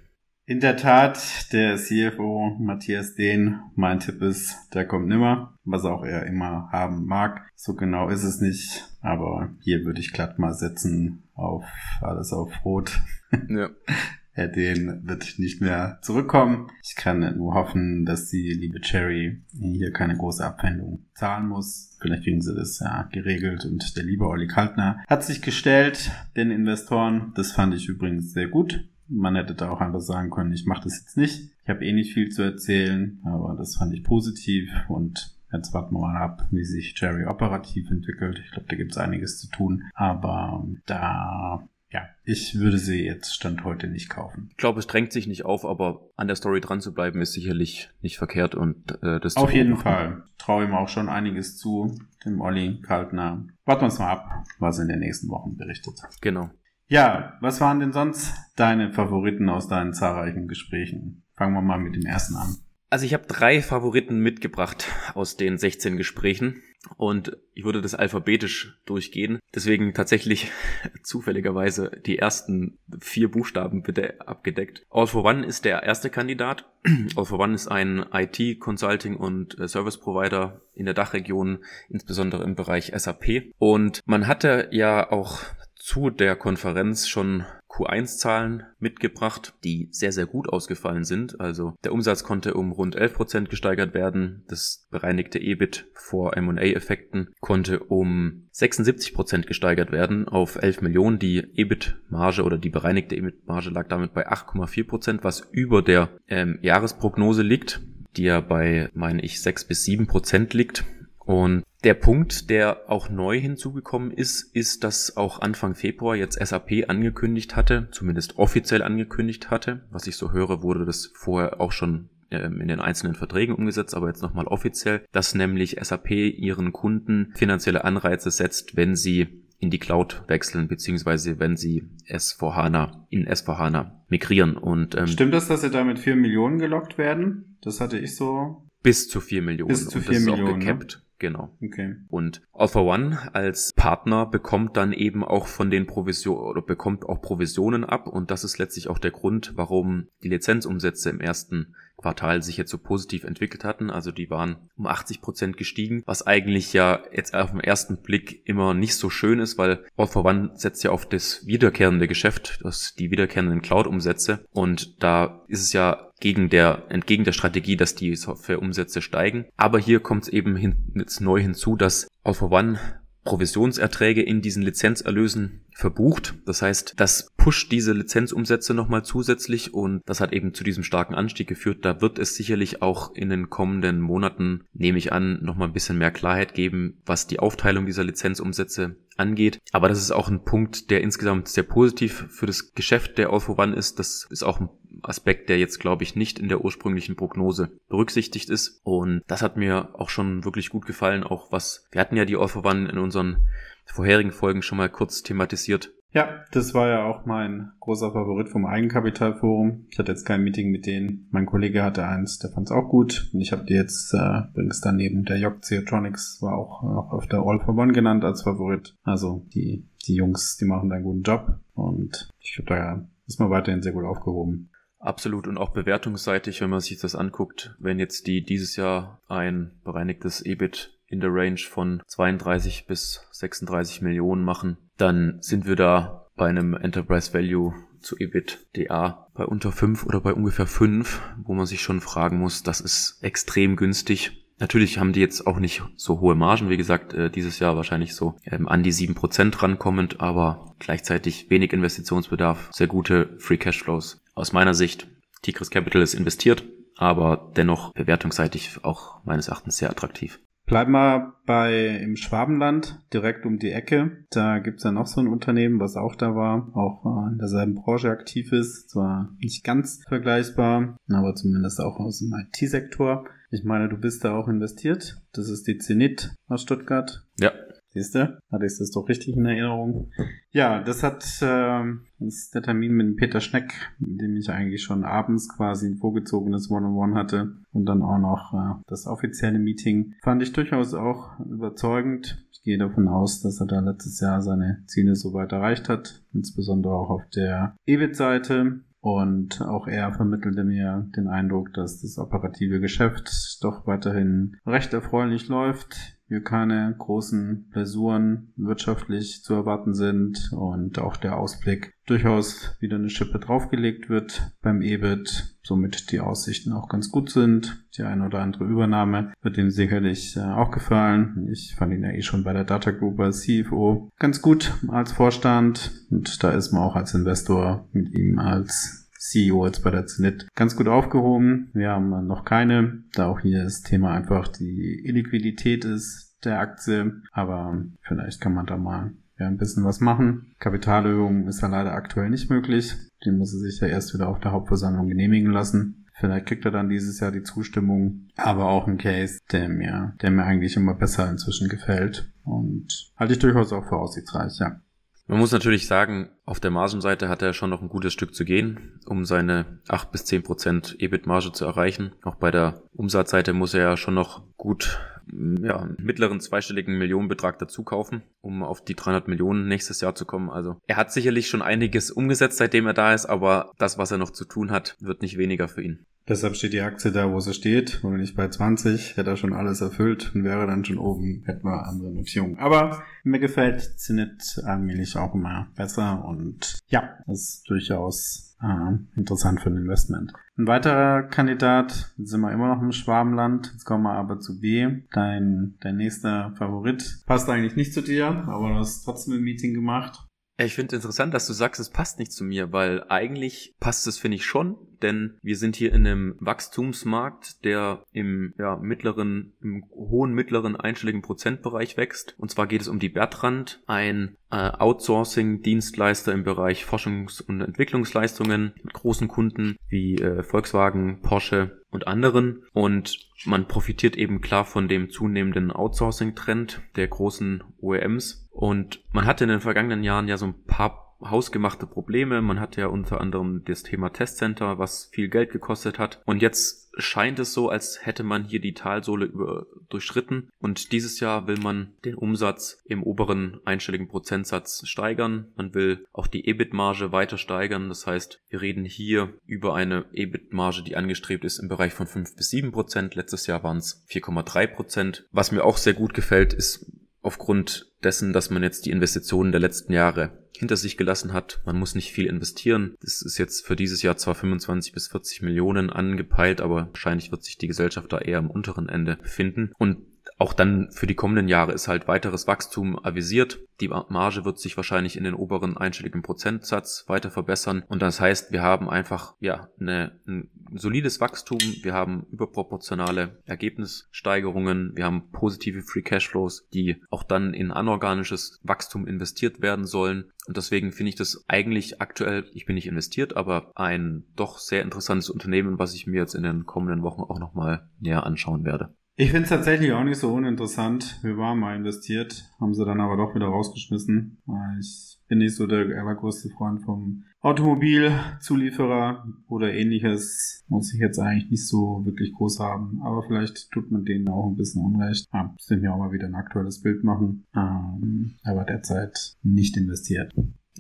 In 0.47 0.61
der 0.61 0.77
Tat, 0.77 1.53
der 1.53 1.77
CFO 1.77 2.57
Matthias 2.61 3.15
Dehn, 3.15 3.61
mein 3.77 4.01
Tipp 4.01 4.21
ist, 4.21 4.55
der 4.75 4.87
kommt 4.87 5.09
nimmer, 5.09 5.59
was 5.65 5.87
auch 5.87 6.05
er 6.05 6.27
immer 6.27 6.69
haben 6.71 7.07
mag. 7.07 7.51
So 7.55 7.75
genau 7.75 8.11
ist 8.11 8.25
es 8.25 8.43
nicht, 8.43 8.85
aber 9.01 9.55
hier 9.61 9.87
würde 9.87 10.01
ich 10.01 10.13
glatt 10.13 10.39
mal 10.39 10.53
setzen 10.53 11.23
auf 11.35 11.65
alles 12.03 12.33
auf 12.35 12.53
Rot. 12.65 13.01
Ja. 13.49 13.71
Herr 14.35 14.49
Dehn 14.49 15.01
wird 15.05 15.39
nicht 15.39 15.61
mehr 15.61 15.99
zurückkommen. 16.03 16.67
Ich 16.83 16.97
kann 16.97 17.37
nur 17.37 17.55
hoffen, 17.55 18.05
dass 18.05 18.29
die 18.29 18.53
liebe 18.53 18.81
Cherry 18.81 19.43
hier 19.53 19.93
keine 19.93 20.17
große 20.17 20.45
Abwendung 20.45 21.07
zahlen 21.15 21.47
muss. 21.47 21.97
Vielleicht 22.01 22.25
kriegen 22.25 22.41
sie 22.41 22.55
das 22.55 22.81
ja 22.81 23.09
geregelt 23.13 23.65
und 23.65 23.97
der 23.97 24.03
liebe 24.03 24.27
Olli 24.27 24.49
Kaltner 24.49 24.99
hat 25.07 25.23
sich 25.23 25.41
gestellt, 25.41 26.11
den 26.37 26.51
Investoren. 26.51 27.33
Das 27.37 27.53
fand 27.53 27.75
ich 27.75 27.89
übrigens 27.89 28.33
sehr 28.33 28.49
gut. 28.49 28.89
Man 29.07 29.37
hätte 29.37 29.55
da 29.55 29.71
auch 29.71 29.81
einfach 29.81 30.01
sagen 30.01 30.31
können, 30.31 30.53
ich 30.53 30.67
mache 30.67 30.83
das 30.83 30.99
jetzt 30.99 31.17
nicht. 31.17 31.51
Ich 31.63 31.69
habe 31.69 31.85
eh 31.85 31.93
nicht 31.93 32.13
viel 32.13 32.31
zu 32.31 32.43
erzählen, 32.43 33.21
aber 33.25 33.55
das 33.57 33.77
fand 33.77 33.95
ich 33.95 34.03
positiv 34.03 34.69
und 34.89 35.39
jetzt 35.53 35.73
warten 35.73 35.95
wir 35.95 36.01
mal 36.01 36.17
ab, 36.17 36.49
wie 36.51 36.65
sich 36.65 36.95
Jerry 36.97 37.27
operativ 37.27 37.89
entwickelt. 37.89 38.43
Ich 38.45 38.51
glaube, 38.51 38.67
da 38.69 38.75
gibt 38.75 38.91
es 38.91 38.99
einiges 38.99 39.39
zu 39.39 39.49
tun, 39.49 39.85
aber 39.95 40.67
da 40.87 41.69
ja, 41.95 42.09
ich 42.25 42.59
würde 42.59 42.77
sie 42.77 43.05
jetzt 43.05 43.33
Stand 43.33 43.63
heute 43.63 43.87
nicht 43.87 44.11
kaufen. 44.11 44.49
Ich 44.51 44.57
glaube, 44.57 44.81
es 44.81 44.89
drängt 44.89 45.13
sich 45.13 45.29
nicht 45.29 45.45
auf, 45.45 45.65
aber 45.65 46.11
an 46.17 46.27
der 46.27 46.35
Story 46.35 46.61
dran 46.61 46.81
zu 46.81 46.93
bleiben 46.93 47.23
ist 47.23 47.35
sicherlich 47.35 47.89
nicht 48.03 48.19
verkehrt 48.19 48.57
und 48.57 48.99
äh, 49.03 49.21
das 49.21 49.37
Auf 49.37 49.53
jeden 49.53 49.77
Fall. 49.77 50.25
Traue 50.37 50.65
ihm 50.65 50.75
auch 50.75 50.89
schon 50.89 51.09
einiges 51.09 51.57
zu, 51.57 51.97
dem 52.27 52.41
Olli 52.41 52.81
Kaltner. 52.83 53.47
Warten 53.65 53.83
wir 53.83 53.85
uns 53.85 54.01
mal 54.01 54.11
ab, 54.11 54.29
was 54.59 54.79
er 54.79 54.83
in 54.83 54.89
den 54.89 54.99
nächsten 54.99 55.29
Wochen 55.29 55.57
berichtet. 55.57 55.95
Genau. 56.21 56.51
Ja, 56.89 57.39
was 57.41 57.61
waren 57.61 57.79
denn 57.79 57.93
sonst 57.93 58.35
deine 58.57 58.93
Favoriten 58.93 59.49
aus 59.49 59.69
deinen 59.69 59.95
zahlreichen 59.95 60.49
Gesprächen? 60.49 61.23
Fangen 61.37 61.55
wir 61.55 61.63
mal 61.63 61.79
mit 61.79 61.95
dem 61.95 62.05
ersten 62.05 62.35
an. 62.35 62.57
Also 62.91 63.07
ich 63.07 63.15
habe 63.15 63.27
drei 63.27 63.63
Favoriten 63.63 64.19
mitgebracht 64.19 64.89
aus 65.15 65.37
den 65.37 65.59
16 65.59 65.97
Gesprächen 65.97 66.61
und 66.97 67.37
ich 67.55 67.65
würde 67.65 67.81
das 67.81 67.95
alphabetisch 67.95 68.79
durchgehen. 68.85 69.39
Deswegen 69.55 69.95
tatsächlich 69.95 70.51
zufälligerweise 71.03 71.91
die 72.05 72.19
ersten 72.19 72.79
vier 73.01 73.31
Buchstaben 73.31 73.83
bitte 73.83 74.27
abgedeckt. 74.27 74.87
All 74.91 75.07
for 75.07 75.25
One 75.25 75.45
ist 75.47 75.65
der 75.65 75.83
erste 75.83 76.11
Kandidat. 76.11 76.67
All 77.17 77.25
for 77.25 77.39
One 77.39 77.55
ist 77.55 77.69
ein 77.69 78.05
IT, 78.13 78.61
Consulting 78.61 79.17
und 79.17 79.59
äh, 79.59 79.69
Service 79.69 79.99
Provider 79.99 80.61
in 80.75 80.87
der 80.87 80.95
Dachregion, 80.95 81.65
insbesondere 81.89 82.45
im 82.45 82.55
Bereich 82.55 82.93
SAP. 82.95 83.53
Und 83.59 84.01
man 84.07 84.27
hatte 84.27 84.69
ja 84.73 85.11
auch 85.11 85.41
zu 85.75 86.09
der 86.09 86.35
Konferenz 86.35 87.09
schon 87.09 87.45
Q1-Zahlen 87.75 88.65
mitgebracht, 88.79 89.55
die 89.65 89.89
sehr, 89.91 90.13
sehr 90.13 90.27
gut 90.27 90.49
ausgefallen 90.49 91.05
sind. 91.05 91.41
Also 91.41 91.75
der 91.85 91.93
Umsatz 91.93 92.25
konnte 92.25 92.55
um 92.55 92.73
rund 92.73 92.95
11 92.95 93.15
Prozent 93.15 93.51
gesteigert 93.51 93.95
werden. 93.95 94.45
Das 94.49 94.87
bereinigte 94.91 95.39
EBIT 95.39 95.87
vor 95.95 96.37
M&A-Effekten 96.37 97.31
konnte 97.41 97.81
um 97.81 98.47
76 98.53 99.15
Prozent 99.15 99.47
gesteigert 99.47 99.91
werden 99.91 100.29
auf 100.29 100.57
11 100.57 100.83
Millionen. 100.83 101.19
Die 101.19 101.39
EBIT-Marge 101.55 102.43
oder 102.45 102.59
die 102.59 102.71
bereinigte 102.71 103.17
EBIT-Marge 103.17 103.71
lag 103.71 103.89
damit 103.89 104.15
bei 104.15 104.29
8,4%, 104.29 104.87
Prozent, 104.87 105.25
was 105.25 105.41
über 105.51 105.83
der 105.83 106.11
ähm, 106.29 106.59
Jahresprognose 106.63 107.43
liegt 107.43 107.81
die 108.17 108.25
ja 108.25 108.41
bei, 108.41 108.91
meine 108.95 109.23
ich, 109.23 109.43
6 109.43 109.65
bis 109.65 109.85
7 109.85 110.07
Prozent 110.07 110.55
liegt. 110.55 110.85
Und 111.25 111.65
der 111.85 111.95
Punkt, 111.95 112.51
der 112.51 112.91
auch 112.91 113.09
neu 113.09 113.39
hinzugekommen 113.39 114.11
ist, 114.11 114.55
ist, 114.55 114.85
dass 114.85 115.17
auch 115.17 115.41
Anfang 115.41 115.75
Februar 115.75 116.17
jetzt 116.17 116.39
SAP 116.45 116.89
angekündigt 116.89 117.57
hatte, 117.57 117.89
zumindest 117.93 118.39
offiziell 118.39 118.83
angekündigt 118.83 119.51
hatte. 119.51 119.85
Was 119.91 120.07
ich 120.07 120.17
so 120.17 120.33
höre, 120.33 120.63
wurde 120.63 120.85
das 120.85 121.11
vorher 121.15 121.61
auch 121.61 121.73
schon 121.73 122.09
ähm, 122.31 122.61
in 122.61 122.69
den 122.69 122.81
einzelnen 122.81 123.15
Verträgen 123.15 123.55
umgesetzt, 123.55 123.95
aber 123.95 124.09
jetzt 124.09 124.23
nochmal 124.23 124.47
offiziell, 124.47 125.05
dass 125.13 125.35
nämlich 125.35 125.77
SAP 125.81 126.11
ihren 126.11 126.73
Kunden 126.73 127.33
finanzielle 127.37 127.85
Anreize 127.85 128.31
setzt, 128.31 128.77
wenn 128.77 128.97
sie 128.97 129.45
in 129.59 129.71
die 129.71 129.79
Cloud 129.79 130.25
wechseln, 130.27 130.69
beziehungsweise 130.69 131.39
wenn 131.39 131.57
sie 131.57 131.85
S4HANA 132.09 133.07
in 133.09 133.27
S4HANA 133.27 133.93
migrieren. 134.09 134.57
Und, 134.57 134.95
ähm, 134.95 135.07
Stimmt 135.07 135.35
das, 135.35 135.49
dass 135.49 135.63
sie 135.63 135.71
damit 135.71 135.99
4 135.99 136.17
Millionen 136.17 136.59
gelockt 136.59 136.99
werden? 136.99 137.59
Das 137.63 137.81
hatte 137.81 137.99
ich 137.99 138.17
so. 138.17 138.69
Bis 138.83 139.09
zu 139.09 139.21
4 139.21 139.43
Millionen. 139.43 139.69
Bis 139.69 139.89
zu 139.89 140.01
4 140.01 140.21
Millionen. 140.21 140.59
Ne? 140.59 140.87
Genau. 141.19 141.57
Okay. 141.63 141.97
Und 142.09 142.43
All 142.53 142.69
One 142.75 143.35
als 143.35 143.73
Partner 143.73 144.27
bekommt 144.27 144.77
dann 144.77 144.93
eben 144.93 145.25
auch 145.25 145.47
von 145.47 145.71
den 145.71 145.87
Provisionen 145.87 146.45
oder 146.45 146.63
bekommt 146.63 147.05
auch 147.05 147.23
Provisionen 147.23 147.85
ab 147.85 148.07
und 148.09 148.31
das 148.31 148.45
ist 148.45 148.59
letztlich 148.59 148.89
auch 148.89 148.99
der 148.99 149.13
Grund, 149.13 149.53
warum 149.55 150.09
die 150.23 150.29
Lizenzumsätze 150.29 151.11
im 151.11 151.21
ersten 151.21 151.75
Quartal 152.05 152.43
sich 152.43 152.59
jetzt 152.59 152.71
so 152.71 152.77
positiv 152.77 153.25
entwickelt 153.25 153.65
hatten. 153.65 153.89
Also 153.91 154.13
die 154.13 154.29
waren 154.29 154.69
um 154.77 154.87
80 154.87 155.23
Prozent 155.23 155.57
gestiegen, 155.57 156.03
was 156.05 156.27
eigentlich 156.27 156.75
ja 156.75 157.03
jetzt 157.11 157.35
auf 157.35 157.51
den 157.51 157.61
ersten 157.61 158.03
Blick 158.03 158.47
immer 158.47 158.75
nicht 158.75 158.97
so 158.97 159.09
schön 159.09 159.41
ist, 159.41 159.57
weil 159.57 159.83
All 159.97 160.07
for 160.07 160.27
One 160.27 160.51
setzt 160.55 160.85
ja 160.85 160.91
auf 160.91 161.07
das 161.07 161.47
wiederkehrende 161.47 162.07
Geschäft, 162.07 162.61
das 162.63 162.95
die 162.95 163.11
wiederkehrenden 163.11 163.63
Cloud-Umsätze 163.63 164.45
und 164.53 165.03
da 165.03 165.45
ist 165.49 165.63
es 165.63 165.73
ja 165.73 166.11
gegen 166.21 166.51
der, 166.51 166.85
entgegen 166.91 167.25
der 167.25 167.33
Strategie, 167.33 167.77
dass 167.77 167.95
die 167.95 168.15
Softwareumsätze 168.17 169.01
steigen. 169.01 169.47
Aber 169.57 169.79
hier 169.79 170.01
kommt 170.01 170.25
es 170.25 170.29
eben 170.29 170.57
hin, 170.57 170.93
jetzt 170.95 171.21
neu 171.21 171.41
hinzu, 171.41 171.77
dass 171.77 172.09
All 172.23 172.35
for 172.35 172.53
One 172.53 172.79
Provisionserträge 173.25 174.23
in 174.23 174.43
diesen 174.43 174.63
Lizenzerlösen 174.63 175.63
verbucht. 175.75 176.35
Das 176.47 176.63
heißt, 176.63 176.95
das 176.97 177.33
pusht 177.37 177.73
diese 177.73 177.93
Lizenzumsätze 177.93 178.75
nochmal 178.75 179.05
zusätzlich 179.05 179.75
und 179.75 180.03
das 180.07 180.21
hat 180.21 180.33
eben 180.33 180.55
zu 180.55 180.63
diesem 180.63 180.85
starken 180.85 181.15
Anstieg 181.15 181.49
geführt. 181.49 181.85
Da 181.85 182.01
wird 182.01 182.19
es 182.19 182.37
sicherlich 182.37 182.83
auch 182.83 183.15
in 183.15 183.31
den 183.31 183.51
kommenden 183.51 184.01
Monaten, 184.01 184.65
nehme 184.73 184.99
ich 184.99 185.13
an, 185.13 185.41
nochmal 185.43 185.69
ein 185.69 185.75
bisschen 185.75 185.99
mehr 185.99 186.11
Klarheit 186.11 186.55
geben, 186.55 186.99
was 187.07 187.27
die 187.27 187.41
Aufteilung 187.41 187.87
dieser 187.87 188.05
Lizenzumsätze 188.05 188.97
angeht. 189.17 189.61
Aber 189.73 189.89
das 189.89 189.99
ist 189.99 190.11
auch 190.11 190.29
ein 190.29 190.45
Punkt, 190.45 190.91
der 190.91 191.01
insgesamt 191.01 191.49
sehr 191.49 191.65
positiv 191.65 192.27
für 192.29 192.47
das 192.47 192.75
Geschäft 192.75 193.19
der 193.19 193.31
All 193.31 193.41
for 193.41 193.59
One 193.59 193.75
ist. 193.75 193.99
Das 193.99 194.27
ist 194.31 194.43
auch 194.43 194.61
ein 194.61 194.69
Aspekt, 195.03 195.49
der 195.49 195.59
jetzt, 195.59 195.81
glaube 195.81 196.03
ich, 196.03 196.17
nicht 196.17 196.39
in 196.39 196.49
der 196.49 196.65
ursprünglichen 196.65 197.17
Prognose 197.17 197.79
berücksichtigt 197.89 198.51
ist. 198.51 198.81
Und 198.85 199.23
das 199.27 199.43
hat 199.43 199.57
mir 199.57 199.91
auch 199.95 200.09
schon 200.09 200.45
wirklich 200.45 200.71
gut 200.71 200.87
gefallen. 200.87 201.25
Auch 201.25 201.53
was, 201.53 201.87
wir 201.91 202.01
hatten 202.01 202.17
ja 202.17 202.25
die 202.25 202.37
All 202.37 202.49
for 202.49 202.65
One 202.65 202.89
in 202.89 202.99
unseren 202.99 203.47
vorherigen 203.87 204.33
Folgen 204.33 204.63
schon 204.63 204.79
mal 204.79 204.89
kurz 204.89 205.23
thematisiert. 205.23 205.93
Ja, 206.15 206.45
das 206.53 206.75
war 206.75 206.89
ja 206.89 207.05
auch 207.05 207.27
mein 207.27 207.73
großer 207.81 208.13
Favorit 208.13 208.49
vom 208.49 208.67
Eigenkapitalforum. 208.67 209.87
Ich 209.91 209.99
hatte 209.99 210.13
jetzt 210.13 210.25
kein 210.25 210.45
Meeting 210.45 210.71
mit 210.71 210.87
denen. 210.87 211.27
Mein 211.33 211.45
Kollege 211.45 211.83
hatte 211.83 212.07
eins, 212.07 212.39
der 212.39 212.51
fand 212.51 212.69
es 212.69 212.73
auch 212.73 212.89
gut. 212.89 213.29
Und 213.33 213.41
ich 213.41 213.51
habe 213.51 213.65
die 213.65 213.75
jetzt 213.75 214.15
äh, 214.15 214.43
übrigens 214.53 214.81
daneben 214.81 215.25
der 215.25 215.39
Jock 215.39 215.63
Theatronics 215.63 216.41
war 216.41 216.57
auch 216.57 216.85
noch 216.85 217.11
auf 217.11 217.27
der 217.27 217.41
All 217.41 217.59
for 217.59 217.77
One 217.77 217.93
genannt 217.93 218.25
als 218.25 218.43
Favorit. 218.43 218.95
Also 219.03 219.45
die, 219.55 219.89
die 220.07 220.15
Jungs, 220.15 220.57
die 220.57 220.67
machen 220.67 220.89
da 220.89 220.95
einen 220.95 221.05
guten 221.05 221.23
Job. 221.23 221.59
Und 221.75 222.29
ich 222.39 222.55
glaube, 222.55 222.69
da 222.69 223.09
ist 223.27 223.41
man 223.41 223.51
weiterhin 223.51 223.83
sehr 223.83 223.93
gut 223.93 224.05
aufgehoben. 224.05 224.71
Absolut 225.05 225.47
und 225.47 225.59
auch 225.59 225.69
bewertungsseitig, 225.69 226.63
wenn 226.63 226.71
man 226.71 226.81
sich 226.81 226.99
das 226.99 227.15
anguckt, 227.15 227.77
wenn 227.79 227.99
jetzt 227.99 228.27
die 228.27 228.43
dieses 228.43 228.77
Jahr 228.77 229.21
ein 229.29 229.73
bereinigtes 229.85 230.41
EBIT 230.41 230.99
in 231.07 231.21
der 231.21 231.29
Range 231.31 231.59
von 231.59 232.03
32 232.07 232.87
bis 232.87 233.29
36 233.31 234.01
Millionen 234.01 234.43
machen, 234.43 234.79
dann 234.97 235.37
sind 235.43 235.67
wir 235.67 235.77
da 235.77 236.27
bei 236.37 236.49
einem 236.49 236.73
Enterprise 236.73 237.35
Value 237.35 237.75
zu 238.01 238.17
EBITDA 238.19 239.29
bei 239.35 239.45
unter 239.45 239.73
5 239.73 240.07
oder 240.07 240.23
bei 240.23 240.33
ungefähr 240.33 240.67
5, 240.67 241.21
wo 241.45 241.53
man 241.53 241.67
sich 241.67 241.83
schon 241.83 242.01
fragen 242.01 242.39
muss, 242.39 242.63
das 242.63 242.81
ist 242.81 243.19
extrem 243.21 243.77
günstig. 243.77 244.44
Natürlich 244.59 244.99
haben 244.99 245.13
die 245.13 245.21
jetzt 245.21 245.47
auch 245.47 245.59
nicht 245.59 245.83
so 245.97 246.21
hohe 246.21 246.35
Margen, 246.35 246.71
wie 246.71 246.77
gesagt, 246.77 247.13
äh, 247.13 247.31
dieses 247.31 247.59
Jahr 247.59 247.77
wahrscheinlich 247.77 248.15
so 248.15 248.37
ähm, 248.45 248.69
an 248.69 248.83
die 248.83 248.93
7% 248.93 249.63
rankommend, 249.63 250.21
aber 250.21 250.75
gleichzeitig 250.79 251.51
wenig 251.51 251.73
Investitionsbedarf, 251.73 252.71
sehr 252.73 252.87
gute 252.87 253.37
Free 253.39 253.57
Cashflows 253.57 254.23
aus 254.35 254.53
meiner 254.53 254.75
Sicht 254.75 255.09
Tigris 255.43 255.71
Capital 255.71 256.03
ist 256.03 256.15
investiert, 256.15 256.65
aber 256.97 257.53
dennoch 257.57 257.93
bewertungsseitig 257.93 258.79
auch 258.83 259.25
meines 259.25 259.49
Erachtens 259.49 259.77
sehr 259.77 259.91
attraktiv. 259.91 260.41
Bleiben 260.67 260.93
wir 260.93 261.35
bei 261.45 261.89
im 262.03 262.17
Schwabenland, 262.17 262.99
direkt 263.13 263.45
um 263.45 263.59
die 263.59 263.71
Ecke. 263.71 264.25
Da 264.31 264.61
gibt's 264.61 264.85
ja 264.85 264.93
noch 264.93 265.07
so 265.07 265.21
ein 265.21 265.29
Unternehmen, 265.29 265.79
was 265.79 265.97
auch 265.97 266.17
da 266.17 266.35
war, 266.35 266.71
auch 266.75 267.05
äh, 267.05 267.33
in 267.33 267.39
derselben 267.39 267.75
Branche 267.75 268.09
aktiv 268.09 268.51
ist. 268.53 268.89
Zwar 268.89 269.29
nicht 269.39 269.63
ganz 269.63 270.03
vergleichbar, 270.09 270.97
aber 271.11 271.35
zumindest 271.35 271.81
auch 271.81 272.01
aus 272.01 272.21
dem 272.21 272.33
IT-Sektor. 272.33 273.27
Ich 273.55 273.63
meine, 273.63 273.89
du 273.89 273.97
bist 273.97 274.25
da 274.25 274.37
auch 274.37 274.49
investiert. 274.49 275.23
Das 275.33 275.49
ist 275.49 275.69
die 275.69 275.79
Zenit 275.79 276.35
aus 276.49 276.63
Stuttgart. 276.63 277.25
Ja, 277.39 277.53
Siehst 277.95 278.17
du? 278.17 278.37
Hatte 278.51 278.67
ich 278.67 278.77
das 278.77 278.91
doch 278.91 279.09
richtig 279.09 279.37
in 279.37 279.47
Erinnerung? 279.47 280.11
Ja, 280.51 280.83
das 280.83 281.05
hat 281.05 281.23
äh, 281.43 281.85
das 282.19 282.35
ist 282.35 282.55
der 282.55 282.63
Termin 282.63 282.93
mit 282.93 283.17
Peter 283.17 283.41
Schneck, 283.41 283.73
mit 283.99 284.21
dem 284.21 284.37
ich 284.37 284.51
eigentlich 284.51 284.83
schon 284.83 285.05
abends 285.05 285.49
quasi 285.49 285.87
ein 285.87 285.99
vorgezogenes 285.99 286.73
One-on-One 286.73 287.15
hatte 287.15 287.53
und 287.73 287.87
dann 287.87 288.03
auch 288.03 288.19
noch 288.19 288.53
äh, 288.53 288.83
das 288.89 289.07
offizielle 289.07 289.61
Meeting. 289.61 290.15
Fand 290.25 290.43
ich 290.43 290.53
durchaus 290.53 290.93
auch 290.93 291.39
überzeugend. 291.39 292.45
Ich 292.51 292.63
gehe 292.63 292.79
davon 292.79 293.07
aus, 293.07 293.43
dass 293.43 293.61
er 293.61 293.67
da 293.67 293.79
letztes 293.79 294.19
Jahr 294.19 294.43
seine 294.43 294.83
Ziele 294.87 295.15
soweit 295.15 295.53
erreicht 295.53 295.89
hat, 295.89 296.25
insbesondere 296.33 296.95
auch 296.95 297.11
auf 297.11 297.23
der 297.29 297.77
EBIT-Seite. 297.87 298.81
Und 299.05 299.61
auch 299.61 299.87
er 299.87 300.15
vermittelte 300.15 300.65
mir 300.65 301.11
den 301.15 301.29
Eindruck, 301.29 301.75
dass 301.75 302.01
das 302.01 302.17
operative 302.17 302.81
Geschäft 302.81 303.59
doch 303.61 303.87
weiterhin 303.87 304.57
recht 304.65 304.95
erfreulich 304.95 305.47
läuft 305.49 306.17
hier 306.29 306.43
keine 306.43 306.95
großen 306.99 307.69
Blessuren 307.71 308.53
wirtschaftlich 308.57 309.43
zu 309.43 309.55
erwarten 309.55 309.95
sind 309.95 310.51
und 310.53 310.99
auch 310.99 311.17
der 311.17 311.39
Ausblick 311.39 311.93
durchaus 312.07 312.77
wieder 312.81 312.97
eine 312.97 313.11
Schippe 313.11 313.39
draufgelegt 313.39 314.09
wird 314.09 314.53
beim 314.63 314.83
EBIT, 314.83 315.57
somit 315.63 316.11
die 316.13 316.21
Aussichten 316.21 316.73
auch 316.73 316.89
ganz 316.89 317.11
gut 317.11 317.31
sind. 317.31 317.85
Die 317.97 318.03
eine 318.03 318.27
oder 318.27 318.41
andere 318.41 318.65
Übernahme 318.65 319.33
wird 319.43 319.59
ihm 319.59 319.71
sicherlich 319.71 320.37
äh, 320.37 320.41
auch 320.41 320.71
gefallen. 320.71 321.49
Ich 321.51 321.75
fand 321.77 321.93
ihn 321.93 322.03
ja 322.03 322.11
eh 322.11 322.23
schon 322.23 322.45
bei 322.45 322.53
der 322.53 322.65
Data 322.65 322.91
Group 322.91 323.21
als 323.21 323.43
CFO 323.43 324.11
ganz 324.19 324.43
gut 324.43 324.75
als 324.89 325.13
Vorstand 325.13 325.93
und 326.11 326.43
da 326.43 326.51
ist 326.51 326.73
man 326.73 326.83
auch 326.83 326.97
als 326.97 327.15
Investor 327.15 327.89
mit 327.93 328.13
ihm 328.15 328.39
als 328.39 329.04
CEO 329.25 329.67
jetzt 329.67 329.83
bei 329.83 329.91
der 329.91 330.07
Zenit 330.07 330.47
ganz 330.55 330.77
gut 330.77 330.87
aufgehoben. 330.87 331.71
Wir 331.73 331.91
haben 331.91 332.27
noch 332.27 332.45
keine, 332.45 333.05
da 333.15 333.27
auch 333.29 333.41
hier 333.41 333.65
das 333.65 333.83
Thema 333.83 334.13
einfach 334.13 334.49
die 334.49 335.03
Illiquidität 335.05 335.85
ist 335.85 336.37
der 336.45 336.61
Aktie. 336.61 337.23
Aber 337.33 337.83
vielleicht 338.03 338.41
kann 338.41 338.55
man 338.55 338.67
da 338.67 338.77
mal 338.77 339.13
ja, 339.39 339.47
ein 339.47 339.57
bisschen 339.57 339.85
was 339.85 340.01
machen. 340.01 340.55
Kapitalerhöhung 340.59 341.49
ist 341.49 341.63
ja 341.63 341.69
leider 341.69 341.93
aktuell 341.93 342.31
nicht 342.31 342.51
möglich. 342.51 342.95
Die 343.25 343.33
muss 343.33 343.55
er 343.55 343.61
sich 343.61 343.81
ja 343.81 343.89
erst 343.89 344.15
wieder 344.15 344.29
auf 344.29 344.41
der 344.41 344.53
Hauptversammlung 344.53 345.09
genehmigen 345.09 345.51
lassen. 345.51 346.07
Vielleicht 346.17 346.47
kriegt 346.47 346.65
er 346.65 346.71
dann 346.71 346.89
dieses 346.89 347.19
Jahr 347.19 347.33
die 347.33 347.43
Zustimmung, 347.43 348.29
aber 348.37 348.67
auch 348.67 348.87
ein 348.87 348.99
Case, 348.99 349.41
der 349.51 349.69
mir, 349.69 350.15
der 350.23 350.31
mir 350.31 350.45
eigentlich 350.45 350.77
immer 350.77 350.95
besser 350.95 351.29
inzwischen 351.29 351.69
gefällt 351.69 352.31
und 352.45 353.11
halte 353.17 353.33
ich 353.33 353.41
durchaus 353.41 353.73
auch 353.73 353.89
für 353.89 353.97
aussichtsreich, 353.97 354.59
ja. 354.61 354.81
Man 355.27 355.39
muss 355.39 355.53
natürlich 355.53 355.87
sagen, 355.87 356.31
auf 356.45 356.61
der 356.61 356.71
Margenseite 356.71 357.31
hat 357.31 357.41
er 357.41 357.55
schon 357.55 357.71
noch 357.71 357.81
ein 357.81 357.89
gutes 357.89 358.13
Stück 358.13 358.35
zu 358.35 358.45
gehen, 358.45 359.01
um 359.07 359.25
seine 359.25 359.81
8 359.89 360.13
bis 360.13 360.27
10 360.27 360.43
Prozent 360.43 360.97
EBIT-Marge 360.99 361.53
zu 361.53 361.65
erreichen. 361.65 362.13
Auch 362.23 362.35
bei 362.35 362.51
der 362.51 362.83
Umsatzseite 362.93 363.55
muss 363.55 363.73
er 363.73 363.83
ja 363.83 363.97
schon 363.97 364.13
noch 364.13 364.43
gut, 364.59 365.01
ja, 365.33 365.81
einen 365.81 365.97
mittleren 365.99 366.41
zweistelligen 366.41 366.99
Millionenbetrag 366.99 367.59
dazu 367.59 367.85
kaufen, 367.85 368.23
um 368.43 368.63
auf 368.63 368.85
die 368.85 368.95
300 368.95 369.27
Millionen 369.27 369.67
nächstes 369.67 370.03
Jahr 370.03 370.15
zu 370.15 370.27
kommen. 370.27 370.51
Also 370.51 370.77
er 370.87 370.97
hat 370.97 371.11
sicherlich 371.11 371.49
schon 371.49 371.63
einiges 371.63 372.11
umgesetzt, 372.11 372.59
seitdem 372.59 372.87
er 372.87 372.95
da 372.95 373.15
ist, 373.15 373.25
aber 373.25 373.73
das, 373.79 373.97
was 373.97 374.11
er 374.11 374.19
noch 374.19 374.31
zu 374.31 374.45
tun 374.45 374.71
hat, 374.71 374.97
wird 375.01 375.23
nicht 375.23 375.39
weniger 375.39 375.69
für 375.69 375.81
ihn. 375.81 376.05
Deshalb 376.29 376.57
steht 376.57 376.73
die 376.73 376.81
Aktie 376.81 377.13
da, 377.13 377.31
wo 377.31 377.41
sie 377.41 377.53
steht. 377.53 378.03
Und 378.03 378.17
nicht 378.17 378.37
bei 378.37 378.49
20, 378.49 379.17
hätte 379.17 379.31
er 379.31 379.37
schon 379.37 379.53
alles 379.53 379.81
erfüllt 379.81 380.33
und 380.35 380.45
wäre 380.45 380.67
dann 380.67 380.85
schon 380.85 380.99
oben, 380.99 381.43
hätten 381.45 381.65
wir 381.65 381.87
andere 381.87 382.13
Notierungen. 382.13 382.59
Aber 382.59 383.03
mir 383.25 383.41
gefällt 383.41 383.83
Zenit 383.99 384.61
allmählich 384.65 385.17
auch 385.17 385.35
immer 385.35 385.69
besser 385.77 386.25
und 386.25 386.79
ja, 386.89 387.19
ist 387.27 387.69
durchaus 387.69 388.57
äh, 388.63 389.19
interessant 389.19 389.61
für 389.61 389.71
ein 389.71 389.77
Investment. 389.77 390.33
Ein 390.57 390.67
weiterer 390.67 391.25
Kandidat, 391.25 392.13
sind 392.17 392.41
wir 392.41 392.53
immer 392.53 392.75
noch 392.75 392.81
im 392.81 392.93
Schwabenland, 392.93 393.71
jetzt 393.73 393.85
kommen 393.85 394.05
wir 394.05 394.13
aber 394.13 394.39
zu 394.39 394.61
B. 394.61 395.03
Dein, 395.13 395.75
dein 395.81 395.97
nächster 395.97 396.53
Favorit 396.57 397.23
passt 397.27 397.49
eigentlich 397.51 397.77
nicht 397.77 397.93
zu 397.93 398.03
dir, 398.03 398.27
aber 398.27 398.69
du 398.69 398.75
hast 398.77 399.05
trotzdem 399.05 399.35
ein 399.35 399.43
Meeting 399.43 399.75
gemacht. 399.75 400.24
Ich 400.57 400.75
finde 400.75 400.97
interessant, 400.97 401.35
dass 401.35 401.49
du 401.49 401.53
sagst, 401.53 401.81
es 401.81 401.91
passt 401.91 402.21
nicht 402.21 402.33
zu 402.33 402.45
mir, 402.45 402.73
weil 402.73 403.05
eigentlich 403.09 403.75
passt 403.81 404.07
es, 404.07 404.19
finde 404.19 404.37
ich, 404.37 404.47
schon, 404.47 404.77
denn 405.03 405.37
wir 405.43 405.57
sind 405.57 405.75
hier 405.75 405.93
in 405.93 406.07
einem 406.07 406.37
Wachstumsmarkt, 406.39 407.65
der 407.65 408.05
im 408.13 408.55
ja, 408.57 408.77
mittleren, 408.77 409.55
im 409.61 409.85
hohen 409.91 410.33
mittleren 410.33 410.77
einstelligen 410.77 411.23
Prozentbereich 411.23 411.97
wächst. 411.97 412.37
Und 412.39 412.53
zwar 412.53 412.69
geht 412.69 412.83
es 412.83 412.89
um 412.89 413.01
die 413.01 413.09
Bertrand, 413.09 413.83
ein 413.87 414.37
äh, 414.53 414.71
Outsourcing-Dienstleister 414.71 416.33
im 416.33 416.45
Bereich 416.45 416.85
Forschungs- 416.85 417.43
und 417.43 417.61
Entwicklungsleistungen 417.61 418.75
mit 418.81 418.95
großen 418.95 419.27
Kunden 419.27 419.77
wie 419.89 420.15
äh, 420.17 420.45
Volkswagen, 420.45 421.21
Porsche 421.21 421.83
und 421.95 422.07
anderen. 422.07 422.65
Und 422.73 423.19
man 423.47 423.67
profitiert 423.69 424.17
eben 424.17 424.41
klar 424.41 424.65
von 424.65 424.89
dem 424.89 425.09
zunehmenden 425.09 425.71
Outsourcing-Trend 425.71 426.83
der 426.97 427.09
großen 427.09 427.63
OEMs 427.81 428.49
und 428.51 429.03
man 429.13 429.27
hatte 429.27 429.45
in 429.45 429.51
den 429.51 429.61
vergangenen 429.61 430.05
Jahren 430.05 430.29
ja 430.29 430.37
so 430.37 430.47
ein 430.47 430.65
paar 430.67 431.14
hausgemachte 431.31 431.87
Probleme. 431.87 432.41
Man 432.43 432.61
hatte 432.61 432.81
ja 432.81 432.87
unter 432.89 433.21
anderem 433.21 433.63
das 433.65 433.83
Thema 433.83 434.11
Testcenter, 434.11 434.79
was 434.79 435.11
viel 435.13 435.29
Geld 435.29 435.51
gekostet 435.51 435.99
hat. 435.99 436.23
Und 436.25 436.43
jetzt 436.43 436.91
scheint 436.97 437.39
es 437.39 437.53
so, 437.53 437.69
als 437.69 438.05
hätte 438.07 438.23
man 438.23 438.45
hier 438.45 438.61
die 438.61 438.75
Talsohle 438.75 439.27
über, 439.27 439.67
durchschritten. 439.89 440.51
Und 440.59 440.93
dieses 440.93 441.21
Jahr 441.21 441.47
will 441.47 441.59
man 441.59 441.93
den 442.05 442.15
Umsatz 442.15 442.83
im 442.85 443.03
oberen 443.03 443.61
einstelligen 443.65 444.09
Prozentsatz 444.09 444.87
steigern. 444.87 445.53
Man 445.57 445.75
will 445.75 446.07
auch 446.13 446.27
die 446.27 446.47
EBIT-Marge 446.47 447.13
weiter 447.13 447.39
steigern. 447.39 447.89
Das 447.89 448.07
heißt, 448.07 448.41
wir 448.49 448.61
reden 448.61 448.85
hier 448.85 449.35
über 449.47 449.75
eine 449.75 450.05
EBIT-Marge, 450.13 450.83
die 450.83 450.97
angestrebt 450.97 451.45
ist 451.45 451.59
im 451.59 451.69
Bereich 451.69 451.93
von 451.93 452.07
5 452.07 452.37
bis 452.37 452.51
7 452.51 452.73
Prozent. 452.73 453.15
Letztes 453.15 453.47
Jahr 453.47 453.63
waren 453.63 453.79
es 453.79 454.05
4,3 454.11 454.67
Prozent. 454.69 455.27
Was 455.33 455.53
mir 455.53 455.65
auch 455.65 455.79
sehr 455.79 455.95
gut 455.95 456.15
gefällt, 456.15 456.53
ist 456.53 456.87
aufgrund 457.23 457.91
dessen, 458.03 458.33
dass 458.33 458.51
man 458.51 458.63
jetzt 458.63 458.87
die 458.87 458.91
Investitionen 458.91 459.51
der 459.51 459.61
letzten 459.61 459.93
Jahre 459.93 460.44
hinter 460.57 460.77
sich 460.77 460.97
gelassen 460.97 461.33
hat. 461.33 461.61
Man 461.65 461.79
muss 461.79 461.95
nicht 461.95 462.13
viel 462.13 462.27
investieren. 462.27 462.95
Das 463.01 463.23
ist 463.23 463.39
jetzt 463.39 463.67
für 463.67 463.77
dieses 463.77 464.03
Jahr 464.03 464.17
zwar 464.17 464.35
25 464.35 464.93
bis 464.93 465.09
40 465.09 465.43
Millionen 465.43 465.91
angepeilt, 465.91 466.61
aber 466.61 466.89
wahrscheinlich 466.93 467.31
wird 467.31 467.45
sich 467.45 467.59
die 467.59 467.67
Gesellschaft 467.67 468.13
da 468.13 468.19
eher 468.19 468.39
am 468.39 468.51
unteren 468.51 468.89
Ende 468.89 469.17
befinden. 469.17 469.73
Und 469.79 469.99
auch 470.39 470.53
dann 470.53 470.91
für 470.91 471.07
die 471.07 471.15
kommenden 471.15 471.49
Jahre 471.49 471.73
ist 471.73 471.89
halt 471.89 472.09
weiteres 472.09 472.47
Wachstum 472.47 472.99
avisiert. 472.99 473.61
Die 473.81 473.89
Marge 473.89 474.45
wird 474.45 474.59
sich 474.59 474.77
wahrscheinlich 474.77 475.17
in 475.17 475.25
den 475.25 475.35
oberen 475.35 475.77
einstelligen 475.77 476.23
Prozentsatz 476.23 477.05
weiter 477.09 477.31
verbessern. 477.31 477.85
Und 477.89 478.03
das 478.03 478.21
heißt, 478.21 478.53
wir 478.53 478.63
haben 478.63 478.89
einfach, 478.89 479.35
ja, 479.41 479.69
eine, 479.81 480.21
ein 480.27 480.51
solides 480.75 481.21
Wachstum. 481.21 481.59
Wir 481.83 481.93
haben 481.93 482.27
überproportionale 482.31 483.43
Ergebnissteigerungen. 483.45 484.93
Wir 484.97 485.05
haben 485.05 485.31
positive 485.31 485.83
Free 485.83 486.03
Cashflows, 486.03 486.69
die 486.73 487.03
auch 487.11 487.23
dann 487.23 487.55
in 487.55 487.71
anorganisches 487.71 488.61
Wachstum 488.63 489.07
investiert 489.07 489.61
werden 489.61 489.87
sollen. 489.87 490.31
Und 490.47 490.57
deswegen 490.57 490.93
finde 490.93 491.11
ich 491.11 491.17
das 491.17 491.45
eigentlich 491.49 492.01
aktuell, 492.01 492.47
ich 492.53 492.67
bin 492.67 492.75
nicht 492.75 492.87
investiert, 492.87 493.37
aber 493.37 493.73
ein 493.77 494.25
doch 494.37 494.59
sehr 494.59 494.83
interessantes 494.83 495.31
Unternehmen, 495.31 495.79
was 495.79 495.95
ich 495.95 496.07
mir 496.07 496.21
jetzt 496.21 496.35
in 496.35 496.43
den 496.43 496.65
kommenden 496.65 497.03
Wochen 497.03 497.23
auch 497.23 497.39
nochmal 497.39 497.89
näher 497.99 498.25
anschauen 498.25 498.65
werde. 498.65 498.95
Ich 499.17 499.31
finde 499.31 499.45
es 499.45 499.51
tatsächlich 499.51 499.93
auch 499.93 500.03
nicht 500.03 500.19
so 500.19 500.33
uninteressant. 500.33 501.21
Wir 501.23 501.37
waren 501.37 501.61
mal 501.61 501.77
investiert, 501.77 502.51
haben 502.59 502.75
sie 502.75 502.85
dann 502.85 503.01
aber 503.01 503.17
doch 503.17 503.33
wieder 503.33 503.47
rausgeschmissen. 503.47 504.43
Ich 504.81 505.21
bin 505.29 505.39
nicht 505.39 505.55
so 505.55 505.69
der 505.69 505.87
allergrößte 506.01 506.49
Freund 506.51 506.83
vom 506.83 507.23
Automobilzulieferer 507.41 509.25
oder 509.47 509.73
ähnliches. 509.73 510.65
Muss 510.67 510.93
ich 510.93 510.99
jetzt 510.99 511.21
eigentlich 511.21 511.49
nicht 511.49 511.69
so 511.69 512.05
wirklich 512.05 512.33
groß 512.33 512.59
haben. 512.59 513.03
Aber 513.05 513.23
vielleicht 513.23 513.71
tut 513.71 513.89
man 513.93 514.05
denen 514.05 514.29
auch 514.29 514.49
ein 514.49 514.57
bisschen 514.57 514.83
Unrecht. 514.83 515.29
Ja, 515.33 515.45
müsste 515.53 515.77
mir 515.77 515.95
auch 515.95 515.99
mal 515.99 516.11
wieder 516.11 516.27
ein 516.27 516.35
aktuelles 516.35 516.83
Bild 516.83 517.05
machen. 517.05 517.45
Ähm, 517.55 518.35
aber 518.43 518.65
derzeit 518.65 519.37
nicht 519.45 519.77
investiert. 519.77 520.33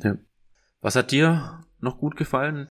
Ja. 0.02 0.16
Was 0.80 0.96
hat 0.96 1.12
dir 1.12 1.63
noch 1.84 1.98
gut 1.98 2.16
gefallen? 2.16 2.68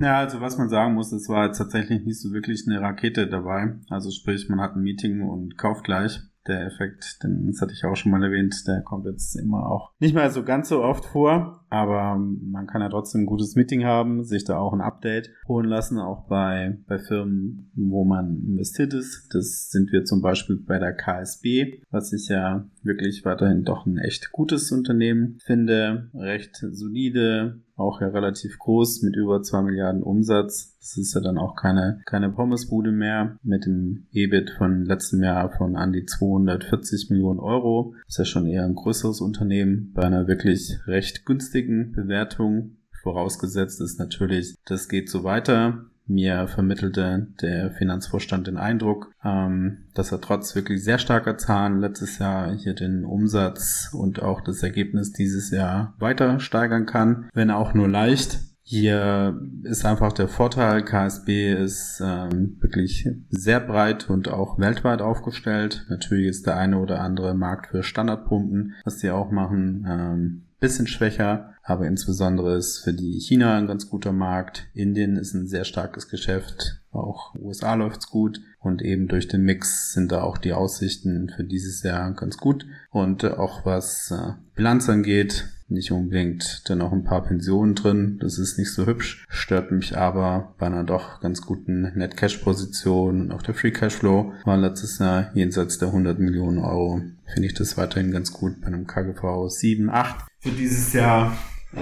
Ja, 0.00 0.18
also 0.18 0.40
was 0.40 0.58
man 0.58 0.68
sagen 0.68 0.94
muss, 0.94 1.12
es 1.12 1.28
war 1.28 1.52
tatsächlich 1.52 2.04
nicht 2.04 2.20
so 2.20 2.32
wirklich 2.32 2.64
eine 2.66 2.80
Rakete 2.80 3.28
dabei. 3.28 3.76
Also 3.88 4.10
sprich, 4.10 4.48
man 4.48 4.60
hat 4.60 4.74
ein 4.74 4.82
Meeting 4.82 5.22
und 5.22 5.56
kauft 5.58 5.84
gleich. 5.84 6.20
Der 6.46 6.66
Effekt, 6.66 7.22
den, 7.22 7.46
das 7.46 7.62
hatte 7.62 7.72
ich 7.72 7.84
auch 7.84 7.96
schon 7.96 8.12
mal 8.12 8.22
erwähnt, 8.22 8.54
der 8.66 8.82
kommt 8.82 9.06
jetzt 9.06 9.34
immer 9.34 9.66
auch 9.66 9.92
nicht 9.98 10.14
mehr 10.14 10.30
so 10.30 10.44
ganz 10.44 10.68
so 10.68 10.82
oft 10.82 11.06
vor. 11.06 11.63
Aber 11.74 12.16
man 12.16 12.66
kann 12.66 12.80
ja 12.80 12.88
trotzdem 12.88 13.22
ein 13.22 13.26
gutes 13.26 13.56
Meeting 13.56 13.84
haben, 13.84 14.24
sich 14.24 14.44
da 14.44 14.58
auch 14.58 14.72
ein 14.72 14.80
Update 14.80 15.30
holen 15.48 15.68
lassen, 15.68 15.98
auch 15.98 16.26
bei, 16.28 16.78
bei 16.86 16.98
Firmen, 16.98 17.70
wo 17.74 18.04
man 18.04 18.42
investiert 18.46 18.94
ist. 18.94 19.28
Das 19.32 19.70
sind 19.70 19.92
wir 19.92 20.04
zum 20.04 20.22
Beispiel 20.22 20.56
bei 20.56 20.78
der 20.78 20.94
KSB, 20.94 21.80
was 21.90 22.12
ich 22.12 22.28
ja 22.28 22.66
wirklich 22.82 23.24
weiterhin 23.24 23.64
doch 23.64 23.86
ein 23.86 23.98
echt 23.98 24.32
gutes 24.32 24.70
Unternehmen 24.72 25.38
finde, 25.44 26.10
recht 26.14 26.56
solide, 26.56 27.60
auch 27.76 28.00
ja 28.00 28.08
relativ 28.08 28.58
groß 28.58 29.02
mit 29.02 29.16
über 29.16 29.42
zwei 29.42 29.62
Milliarden 29.62 30.02
Umsatz. 30.02 30.76
Das 30.78 30.96
ist 30.96 31.14
ja 31.14 31.20
dann 31.20 31.38
auch 31.38 31.56
keine, 31.56 32.00
keine 32.04 32.30
Pommesbude 32.30 32.92
mehr 32.92 33.36
mit 33.42 33.64
dem 33.64 34.06
EBIT 34.12 34.50
von 34.50 34.84
letztem 34.84 35.22
Jahr 35.22 35.50
von 35.50 35.76
an 35.76 35.92
die 35.92 36.04
240 36.04 37.10
Millionen 37.10 37.40
Euro. 37.40 37.94
Das 38.06 38.14
ist 38.14 38.18
ja 38.18 38.24
schon 38.26 38.46
eher 38.46 38.64
ein 38.64 38.74
größeres 38.74 39.20
Unternehmen 39.20 39.92
bei 39.94 40.02
einer 40.02 40.28
wirklich 40.28 40.78
recht 40.86 41.24
günstigen 41.24 41.63
Bewertung. 41.92 42.76
Vorausgesetzt 43.02 43.80
ist 43.80 43.98
natürlich, 43.98 44.54
das 44.64 44.88
geht 44.88 45.10
so 45.10 45.24
weiter. 45.24 45.86
Mir 46.06 46.48
vermittelte 46.48 47.28
der 47.40 47.70
Finanzvorstand 47.70 48.46
den 48.46 48.58
Eindruck, 48.58 49.10
ähm, 49.24 49.84
dass 49.94 50.12
er 50.12 50.20
trotz 50.20 50.54
wirklich 50.54 50.84
sehr 50.84 50.98
starker 50.98 51.38
Zahlen 51.38 51.80
letztes 51.80 52.18
Jahr 52.18 52.52
hier 52.52 52.74
den 52.74 53.04
Umsatz 53.04 53.90
und 53.92 54.20
auch 54.20 54.42
das 54.42 54.62
Ergebnis 54.62 55.12
dieses 55.12 55.50
Jahr 55.50 55.94
weiter 55.98 56.40
steigern 56.40 56.84
kann, 56.84 57.30
wenn 57.32 57.50
auch 57.50 57.72
nur 57.72 57.88
leicht. 57.88 58.40
Hier 58.66 59.38
ist 59.62 59.84
einfach 59.84 60.14
der 60.14 60.26
Vorteil, 60.26 60.82
KSB 60.82 61.52
ist 61.52 62.00
ähm, 62.02 62.56
wirklich 62.60 63.06
sehr 63.28 63.60
breit 63.60 64.08
und 64.08 64.28
auch 64.28 64.58
weltweit 64.58 65.02
aufgestellt. 65.02 65.84
Natürlich 65.90 66.28
ist 66.28 66.46
der 66.46 66.56
eine 66.56 66.78
oder 66.78 67.00
andere 67.00 67.34
Markt 67.34 67.66
für 67.66 67.82
Standardpumpen, 67.82 68.74
was 68.82 68.96
die 68.96 69.10
auch 69.10 69.30
machen, 69.30 69.86
ähm, 69.86 70.42
bisschen 70.60 70.86
schwächer, 70.86 71.52
aber 71.62 71.86
insbesondere 71.86 72.56
ist 72.56 72.78
für 72.78 72.94
die 72.94 73.20
China 73.20 73.58
ein 73.58 73.66
ganz 73.66 73.90
guter 73.90 74.12
Markt. 74.12 74.66
Indien 74.72 75.16
ist 75.16 75.34
ein 75.34 75.46
sehr 75.46 75.64
starkes 75.64 76.08
Geschäft, 76.08 76.80
auch 76.90 77.34
USA 77.34 77.74
läuft's 77.74 78.08
gut. 78.08 78.40
Und 78.60 78.80
eben 78.80 79.08
durch 79.08 79.28
den 79.28 79.42
Mix 79.42 79.92
sind 79.92 80.10
da 80.10 80.22
auch 80.22 80.38
die 80.38 80.54
Aussichten 80.54 81.30
für 81.36 81.44
dieses 81.44 81.82
Jahr 81.82 82.14
ganz 82.14 82.38
gut. 82.38 82.64
Und 82.90 83.24
auch 83.24 83.66
was 83.66 84.10
äh, 84.10 84.32
Bilanz 84.54 84.88
angeht, 84.88 85.50
nicht 85.74 85.92
unbedingt 85.92 86.62
dann 86.68 86.80
auch 86.80 86.92
ein 86.92 87.04
paar 87.04 87.24
Pensionen 87.24 87.74
drin. 87.74 88.18
Das 88.20 88.38
ist 88.38 88.58
nicht 88.58 88.72
so 88.72 88.86
hübsch, 88.86 89.26
stört 89.28 89.70
mich 89.70 89.96
aber 89.96 90.54
bei 90.58 90.66
einer 90.66 90.84
doch 90.84 91.20
ganz 91.20 91.42
guten 91.42 91.92
Net 91.94 92.16
Cash 92.16 92.38
Position 92.38 93.20
und 93.20 93.32
auch 93.32 93.42
der 93.42 93.54
Free 93.54 93.70
Cash 93.70 93.94
Flow 93.94 94.32
war 94.44 94.56
letztes 94.56 94.98
Jahr 94.98 95.30
jenseits 95.34 95.78
der 95.78 95.88
100 95.88 96.18
Millionen 96.18 96.58
Euro. 96.58 97.02
Finde 97.32 97.46
ich 97.46 97.54
das 97.54 97.76
weiterhin 97.76 98.10
ganz 98.10 98.32
gut 98.32 98.60
bei 98.60 98.68
einem 98.68 98.86
KGV 98.86 99.48
7, 99.48 99.90
8 99.90 100.26
für 100.40 100.50
dieses 100.50 100.92
Jahr. 100.92 101.36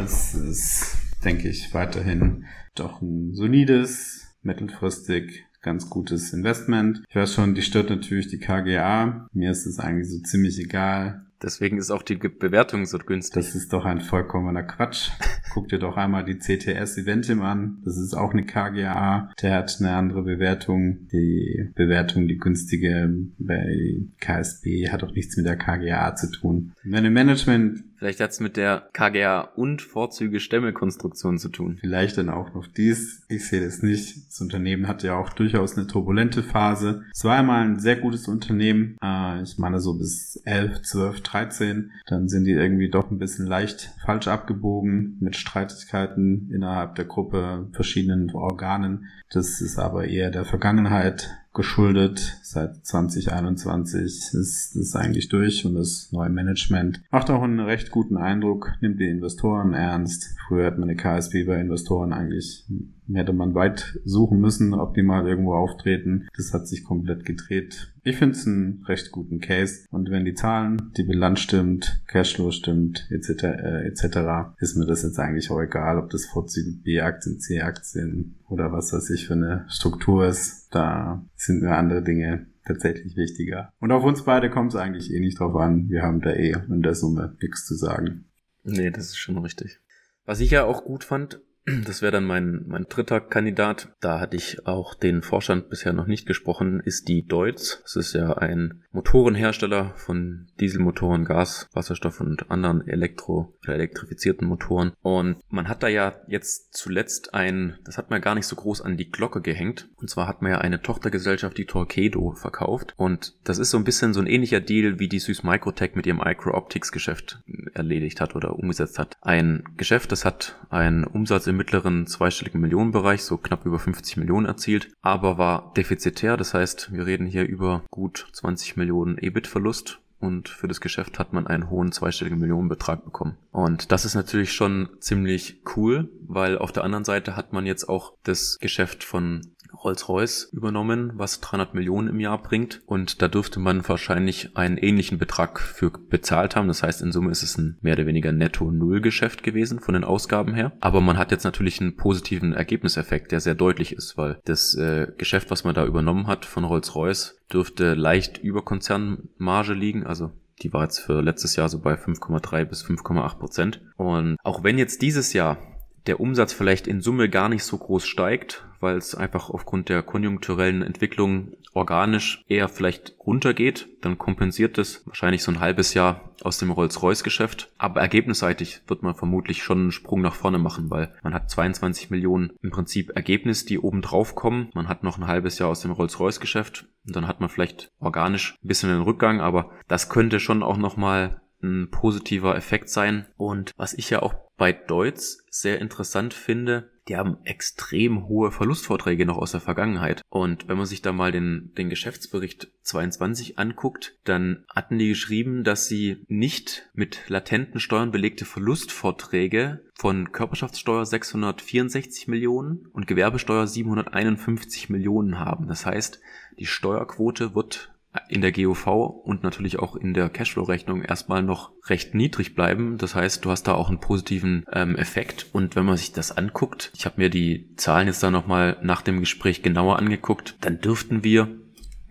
Ist, 0.04 0.96
denke 1.24 1.48
ich, 1.48 1.74
weiterhin 1.74 2.46
doch 2.74 3.02
ein 3.02 3.34
solides, 3.34 4.34
mittelfristig 4.42 5.44
ganz 5.62 5.88
gutes 5.88 6.32
Investment. 6.32 7.02
Ich 7.08 7.16
weiß 7.16 7.34
schon, 7.34 7.54
die 7.54 7.62
stört 7.62 7.90
natürlich 7.90 8.28
die 8.28 8.38
KGA. 8.38 9.28
Mir 9.32 9.50
ist 9.50 9.66
es 9.66 9.78
eigentlich 9.78 10.10
so 10.10 10.18
ziemlich 10.20 10.58
egal. 10.58 11.26
Deswegen 11.42 11.78
ist 11.78 11.90
auch 11.90 12.02
die 12.02 12.16
Bewertung 12.16 12.86
so 12.86 12.98
günstig. 12.98 13.34
Das 13.34 13.54
ist 13.54 13.72
doch 13.72 13.84
ein 13.84 14.00
vollkommener 14.00 14.62
Quatsch. 14.62 15.10
Guck 15.52 15.68
dir 15.68 15.78
doch 15.78 15.96
einmal 15.96 16.24
die 16.24 16.38
CTS 16.38 16.98
Eventim 16.98 17.42
an. 17.42 17.78
Das 17.84 17.96
ist 17.96 18.14
auch 18.14 18.32
eine 18.32 18.44
KGA. 18.44 19.30
Der 19.42 19.54
hat 19.54 19.76
eine 19.80 19.92
andere 19.94 20.22
Bewertung. 20.22 21.08
Die 21.12 21.70
Bewertung, 21.74 22.28
die 22.28 22.38
günstige 22.38 23.10
bei 23.38 24.06
KSB 24.20 24.90
hat 24.90 25.02
auch 25.02 25.12
nichts 25.12 25.36
mit 25.36 25.46
der 25.46 25.56
KGA 25.56 26.14
zu 26.14 26.30
tun. 26.30 26.72
Wenn 26.84 27.04
im 27.04 27.12
Management 27.12 27.82
Vielleicht 28.02 28.18
hat 28.18 28.32
es 28.32 28.40
mit 28.40 28.56
der 28.56 28.88
KGA 28.94 29.42
und 29.54 29.80
Vorzüge 29.80 30.40
Stemmelkonstruktion 30.40 31.38
zu 31.38 31.50
tun. 31.50 31.78
Vielleicht 31.78 32.18
dann 32.18 32.30
auch 32.30 32.52
noch 32.52 32.66
dies. 32.66 33.22
Ich 33.28 33.46
sehe 33.46 33.64
das 33.64 33.80
nicht. 33.80 34.26
Das 34.26 34.40
Unternehmen 34.40 34.88
hat 34.88 35.04
ja 35.04 35.16
auch 35.16 35.32
durchaus 35.32 35.78
eine 35.78 35.86
turbulente 35.86 36.42
Phase. 36.42 37.04
Es 37.12 37.22
war 37.22 37.38
einmal 37.38 37.62
ein 37.62 37.78
sehr 37.78 37.94
gutes 37.94 38.26
Unternehmen. 38.26 38.96
Äh, 39.00 39.42
ich 39.42 39.56
meine 39.56 39.78
so 39.78 39.94
bis 39.94 40.34
11, 40.44 40.82
12, 40.82 41.20
13. 41.20 41.92
Dann 42.08 42.28
sind 42.28 42.42
die 42.42 42.50
irgendwie 42.50 42.90
doch 42.90 43.08
ein 43.08 43.20
bisschen 43.20 43.46
leicht 43.46 43.92
falsch 44.04 44.26
abgebogen 44.26 45.18
mit 45.20 45.36
Streitigkeiten 45.36 46.50
innerhalb 46.52 46.96
der 46.96 47.04
Gruppe, 47.04 47.68
verschiedenen 47.70 48.32
Organen. 48.34 49.06
Das 49.30 49.60
ist 49.60 49.78
aber 49.78 50.08
eher 50.08 50.32
der 50.32 50.44
Vergangenheit 50.44 51.30
geschuldet. 51.54 52.38
Seit 52.42 52.84
2021 52.86 54.02
ist 54.34 54.74
es 54.74 54.96
eigentlich 54.96 55.28
durch 55.28 55.64
und 55.66 55.74
das 55.74 56.10
neue 56.12 56.30
Management 56.30 57.02
macht 57.10 57.30
auch 57.30 57.42
einen 57.42 57.60
recht 57.60 57.90
guten 57.90 58.16
Eindruck, 58.16 58.72
nimmt 58.80 59.00
die 59.00 59.08
Investoren 59.08 59.74
ernst. 59.74 60.34
Früher 60.46 60.66
hat 60.66 60.78
man 60.78 60.88
eine 60.88 60.96
KSB 60.96 61.44
bei 61.44 61.60
Investoren 61.60 62.12
eigentlich 62.12 62.64
hätte 63.12 63.32
man 63.32 63.54
weit 63.54 63.98
suchen 64.04 64.40
müssen, 64.40 64.74
ob 64.74 64.94
die 64.94 65.02
mal 65.02 65.26
irgendwo 65.26 65.54
auftreten. 65.54 66.28
Das 66.36 66.52
hat 66.52 66.66
sich 66.66 66.84
komplett 66.84 67.24
gedreht. 67.24 67.92
Ich 68.04 68.16
finde 68.16 68.36
es 68.36 68.46
einen 68.46 68.84
recht 68.86 69.12
guten 69.12 69.40
Case. 69.40 69.86
Und 69.90 70.10
wenn 70.10 70.24
die 70.24 70.34
Zahlen, 70.34 70.92
die 70.96 71.04
Bilanz 71.04 71.40
stimmt, 71.40 72.02
Cashflow 72.06 72.50
stimmt, 72.50 73.08
etc., 73.10 73.44
äh, 73.44 73.86
etc., 73.86 74.54
ist 74.58 74.76
mir 74.76 74.86
das 74.86 75.02
jetzt 75.02 75.18
eigentlich 75.18 75.50
auch 75.50 75.60
egal, 75.60 75.98
ob 75.98 76.10
das 76.10 76.26
Vorzüge 76.26 76.72
B-Aktien, 76.82 77.38
C-Aktien 77.38 78.36
oder 78.48 78.72
was 78.72 78.92
weiß 78.92 79.10
ich 79.10 79.26
für 79.26 79.34
eine 79.34 79.66
Struktur 79.68 80.26
ist. 80.26 80.68
Da 80.70 81.24
sind 81.36 81.62
mir 81.62 81.76
andere 81.76 82.02
Dinge 82.02 82.46
tatsächlich 82.64 83.16
wichtiger. 83.16 83.72
Und 83.80 83.92
auf 83.92 84.04
uns 84.04 84.24
beide 84.24 84.50
kommt 84.50 84.74
es 84.74 84.80
eigentlich 84.80 85.12
eh 85.12 85.20
nicht 85.20 85.38
drauf 85.38 85.54
an. 85.56 85.88
Wir 85.88 86.02
haben 86.02 86.20
da 86.20 86.30
eh 86.30 86.56
in 86.68 86.82
der 86.82 86.94
Summe 86.94 87.36
nichts 87.40 87.66
zu 87.66 87.74
sagen. 87.74 88.26
Nee, 88.64 88.90
das 88.90 89.06
ist 89.06 89.16
schon 89.16 89.38
richtig. 89.38 89.80
Was 90.24 90.40
ich 90.40 90.52
ja 90.52 90.64
auch 90.64 90.84
gut 90.84 91.02
fand, 91.04 91.40
das 91.64 92.02
wäre 92.02 92.12
dann 92.12 92.24
mein, 92.24 92.64
mein 92.66 92.86
dritter 92.88 93.20
Kandidat. 93.20 93.88
Da 94.00 94.20
hatte 94.20 94.36
ich 94.36 94.66
auch 94.66 94.94
den 94.94 95.22
Vorstand 95.22 95.70
bisher 95.70 95.92
noch 95.92 96.06
nicht 96.06 96.26
gesprochen, 96.26 96.80
ist 96.80 97.08
die 97.08 97.24
Deutz. 97.24 97.80
Das 97.82 97.96
ist 97.96 98.14
ja 98.14 98.32
ein 98.32 98.82
Motorenhersteller 98.90 99.92
von 99.96 100.48
Dieselmotoren, 100.60 101.24
Gas, 101.24 101.68
Wasserstoff 101.72 102.20
und 102.20 102.50
anderen 102.50 102.86
elektro- 102.86 103.54
oder 103.62 103.74
elektrifizierten 103.74 104.46
Motoren. 104.46 104.92
Und 105.02 105.36
man 105.48 105.68
hat 105.68 105.82
da 105.82 105.88
ja 105.88 106.14
jetzt 106.26 106.74
zuletzt 106.74 107.32
ein, 107.34 107.78
das 107.84 107.96
hat 107.96 108.10
man 108.10 108.20
gar 108.20 108.34
nicht 108.34 108.46
so 108.46 108.56
groß 108.56 108.80
an 108.80 108.96
die 108.96 109.10
Glocke 109.10 109.40
gehängt. 109.40 109.88
Und 109.96 110.10
zwar 110.10 110.26
hat 110.26 110.42
man 110.42 110.50
ja 110.50 110.58
eine 110.58 110.82
Tochtergesellschaft, 110.82 111.56
die 111.56 111.66
Torquedo, 111.66 112.32
verkauft. 112.32 112.94
Und 112.96 113.34
das 113.44 113.58
ist 113.58 113.70
so 113.70 113.78
ein 113.78 113.84
bisschen 113.84 114.14
so 114.14 114.20
ein 114.20 114.26
ähnlicher 114.26 114.60
Deal, 114.60 114.98
wie 114.98 115.08
die 115.08 115.20
Süß 115.20 115.44
Microtech 115.44 115.94
mit 115.94 116.06
ihrem 116.06 116.18
Micro-Optics-Geschäft 116.18 117.42
erledigt 117.74 118.20
hat 118.20 118.34
oder 118.34 118.58
umgesetzt 118.58 118.98
hat. 118.98 119.16
Ein 119.20 119.62
Geschäft, 119.76 120.12
das 120.12 120.24
hat 120.24 120.58
einen 120.70 121.04
Umsatz 121.04 121.46
im 121.52 121.58
mittleren 121.58 122.06
zweistelligen 122.06 122.60
Millionenbereich, 122.60 123.22
so 123.22 123.36
knapp 123.36 123.64
über 123.64 123.78
50 123.78 124.16
Millionen 124.16 124.46
erzielt, 124.46 124.88
aber 125.02 125.38
war 125.38 125.72
defizitär. 125.76 126.36
Das 126.36 126.54
heißt, 126.54 126.92
wir 126.92 127.06
reden 127.06 127.26
hier 127.26 127.46
über 127.46 127.84
gut 127.90 128.26
20 128.32 128.76
Millionen 128.76 129.18
EBIT-Verlust 129.18 130.00
und 130.18 130.48
für 130.48 130.68
das 130.68 130.80
Geschäft 130.80 131.18
hat 131.18 131.32
man 131.32 131.46
einen 131.46 131.68
hohen 131.68 131.92
zweistelligen 131.92 132.38
Millionenbetrag 132.38 133.04
bekommen. 133.04 133.36
Und 133.50 133.92
das 133.92 134.04
ist 134.04 134.14
natürlich 134.14 134.52
schon 134.52 134.88
ziemlich 135.00 135.60
cool, 135.76 136.08
weil 136.26 136.58
auf 136.58 136.72
der 136.72 136.84
anderen 136.84 137.04
Seite 137.04 137.36
hat 137.36 137.52
man 137.52 137.66
jetzt 137.66 137.88
auch 137.88 138.14
das 138.22 138.58
Geschäft 138.60 139.04
von 139.04 139.42
Rolls-Royce 139.82 140.50
übernommen, 140.52 141.12
was 141.14 141.40
300 141.40 141.74
Millionen 141.74 142.08
im 142.08 142.20
Jahr 142.20 142.40
bringt. 142.40 142.82
Und 142.86 143.22
da 143.22 143.28
dürfte 143.28 143.60
man 143.60 143.86
wahrscheinlich 143.88 144.56
einen 144.56 144.78
ähnlichen 144.78 145.18
Betrag 145.18 145.60
für 145.60 145.90
bezahlt 145.90 146.56
haben. 146.56 146.68
Das 146.68 146.82
heißt, 146.82 147.02
in 147.02 147.12
Summe 147.12 147.30
ist 147.30 147.42
es 147.42 147.58
ein 147.58 147.78
mehr 147.80 147.94
oder 147.94 148.06
weniger 148.06 148.32
Netto-Null-Geschäft 148.32 149.42
gewesen 149.42 149.80
von 149.80 149.94
den 149.94 150.04
Ausgaben 150.04 150.54
her. 150.54 150.72
Aber 150.80 151.00
man 151.00 151.18
hat 151.18 151.30
jetzt 151.30 151.44
natürlich 151.44 151.80
einen 151.80 151.96
positiven 151.96 152.52
Ergebniseffekt, 152.52 153.32
der 153.32 153.40
sehr 153.40 153.54
deutlich 153.54 153.92
ist, 153.92 154.16
weil 154.16 154.40
das 154.44 154.74
äh, 154.74 155.08
Geschäft, 155.18 155.50
was 155.50 155.64
man 155.64 155.74
da 155.74 155.84
übernommen 155.84 156.26
hat 156.26 156.44
von 156.44 156.64
Rolls-Royce, 156.64 157.38
dürfte 157.52 157.94
leicht 157.94 158.38
über 158.38 158.62
Konzernmarge 158.62 159.74
liegen, 159.74 160.06
also 160.06 160.30
die 160.62 160.72
war 160.72 160.84
jetzt 160.84 161.00
für 161.00 161.22
letztes 161.22 161.56
Jahr 161.56 161.68
so 161.68 161.80
bei 161.80 161.94
5,3 161.94 162.64
bis 162.64 162.84
5,8 162.84 163.38
Prozent. 163.38 163.80
Und 163.96 164.36
auch 164.42 164.62
wenn 164.62 164.78
jetzt 164.78 165.02
dieses 165.02 165.32
Jahr 165.32 165.58
der 166.06 166.20
Umsatz 166.20 166.52
vielleicht 166.52 166.86
in 166.86 167.00
Summe 167.00 167.28
gar 167.28 167.48
nicht 167.48 167.64
so 167.64 167.78
groß 167.78 168.06
steigt, 168.06 168.64
weil 168.82 168.96
es 168.96 169.14
einfach 169.14 169.48
aufgrund 169.48 169.88
der 169.88 170.02
konjunkturellen 170.02 170.82
Entwicklung 170.82 171.54
organisch 171.74 172.44
eher 172.48 172.68
vielleicht 172.68 173.14
runtergeht, 173.20 173.88
dann 174.02 174.18
kompensiert 174.18 174.76
es 174.78 175.06
wahrscheinlich 175.06 175.42
so 175.42 175.52
ein 175.52 175.60
halbes 175.60 175.94
Jahr 175.94 176.34
aus 176.42 176.58
dem 176.58 176.70
Rolls-Royce-Geschäft. 176.70 177.72
Aber 177.78 178.00
ergebnisseitig 178.00 178.82
wird 178.86 179.02
man 179.02 179.14
vermutlich 179.14 179.62
schon 179.62 179.80
einen 179.80 179.92
Sprung 179.92 180.20
nach 180.20 180.34
vorne 180.34 180.58
machen, 180.58 180.90
weil 180.90 181.14
man 181.22 181.32
hat 181.32 181.50
22 181.50 182.10
Millionen 182.10 182.52
im 182.62 182.70
Prinzip 182.70 183.12
Ergebnis, 183.14 183.64
die 183.64 183.78
oben 183.78 184.02
drauf 184.02 184.34
kommen. 184.34 184.70
Man 184.74 184.88
hat 184.88 185.02
noch 185.02 185.16
ein 185.16 185.26
halbes 185.26 185.58
Jahr 185.58 185.70
aus 185.70 185.80
dem 185.80 185.92
Rolls-Royce-Geschäft 185.92 186.86
und 187.06 187.16
dann 187.16 187.26
hat 187.26 187.40
man 187.40 187.48
vielleicht 187.48 187.90
organisch 188.00 188.56
ein 188.62 188.68
bisschen 188.68 188.90
einen 188.90 189.02
Rückgang, 189.02 189.40
aber 189.40 189.70
das 189.88 190.08
könnte 190.08 190.40
schon 190.40 190.62
auch 190.62 190.76
nochmal 190.76 191.40
ein 191.62 191.90
positiver 191.90 192.56
Effekt 192.56 192.88
sein. 192.88 193.26
Und 193.36 193.72
was 193.76 193.94
ich 193.94 194.10
ja 194.10 194.20
auch 194.20 194.34
bei 194.56 194.72
Deutz 194.72 195.44
sehr 195.50 195.80
interessant 195.80 196.34
finde, 196.34 196.90
die 197.08 197.16
haben 197.16 197.38
extrem 197.44 198.28
hohe 198.28 198.50
Verlustvorträge 198.52 199.26
noch 199.26 199.36
aus 199.36 199.52
der 199.52 199.60
Vergangenheit. 199.60 200.22
Und 200.28 200.68
wenn 200.68 200.76
man 200.76 200.86
sich 200.86 201.02
da 201.02 201.12
mal 201.12 201.32
den, 201.32 201.72
den 201.76 201.90
Geschäftsbericht 201.90 202.70
22 202.82 203.58
anguckt, 203.58 204.18
dann 204.24 204.64
hatten 204.68 204.98
die 204.98 205.08
geschrieben, 205.08 205.64
dass 205.64 205.88
sie 205.88 206.24
nicht 206.28 206.88
mit 206.94 207.28
latenten 207.28 207.80
Steuern 207.80 208.12
belegte 208.12 208.44
Verlustvorträge 208.44 209.84
von 209.94 210.32
Körperschaftssteuer 210.32 211.04
664 211.04 212.28
Millionen 212.28 212.86
und 212.92 213.06
Gewerbesteuer 213.06 213.66
751 213.66 214.88
Millionen 214.88 215.38
haben. 215.38 215.66
Das 215.66 215.86
heißt, 215.86 216.20
die 216.58 216.66
Steuerquote 216.66 217.54
wird 217.54 217.92
in 218.28 218.40
der 218.40 218.52
GOV 218.52 218.86
und 219.24 219.42
natürlich 219.42 219.78
auch 219.78 219.96
in 219.96 220.14
der 220.14 220.28
Cashflow-Rechnung 220.28 221.02
erstmal 221.02 221.42
noch 221.42 221.72
recht 221.86 222.14
niedrig 222.14 222.54
bleiben. 222.54 222.98
Das 222.98 223.14
heißt, 223.14 223.44
du 223.44 223.50
hast 223.50 223.64
da 223.64 223.74
auch 223.74 223.88
einen 223.88 224.00
positiven 224.00 224.64
ähm, 224.72 224.96
Effekt. 224.96 225.46
Und 225.52 225.76
wenn 225.76 225.86
man 225.86 225.96
sich 225.96 226.12
das 226.12 226.36
anguckt, 226.36 226.92
ich 226.94 227.06
habe 227.06 227.20
mir 227.20 227.30
die 227.30 227.74
Zahlen 227.76 228.06
jetzt 228.06 228.22
da 228.22 228.30
nochmal 228.30 228.78
nach 228.82 229.02
dem 229.02 229.20
Gespräch 229.20 229.62
genauer 229.62 229.98
angeguckt, 229.98 230.56
dann 230.60 230.80
dürften 230.80 231.24
wir 231.24 231.48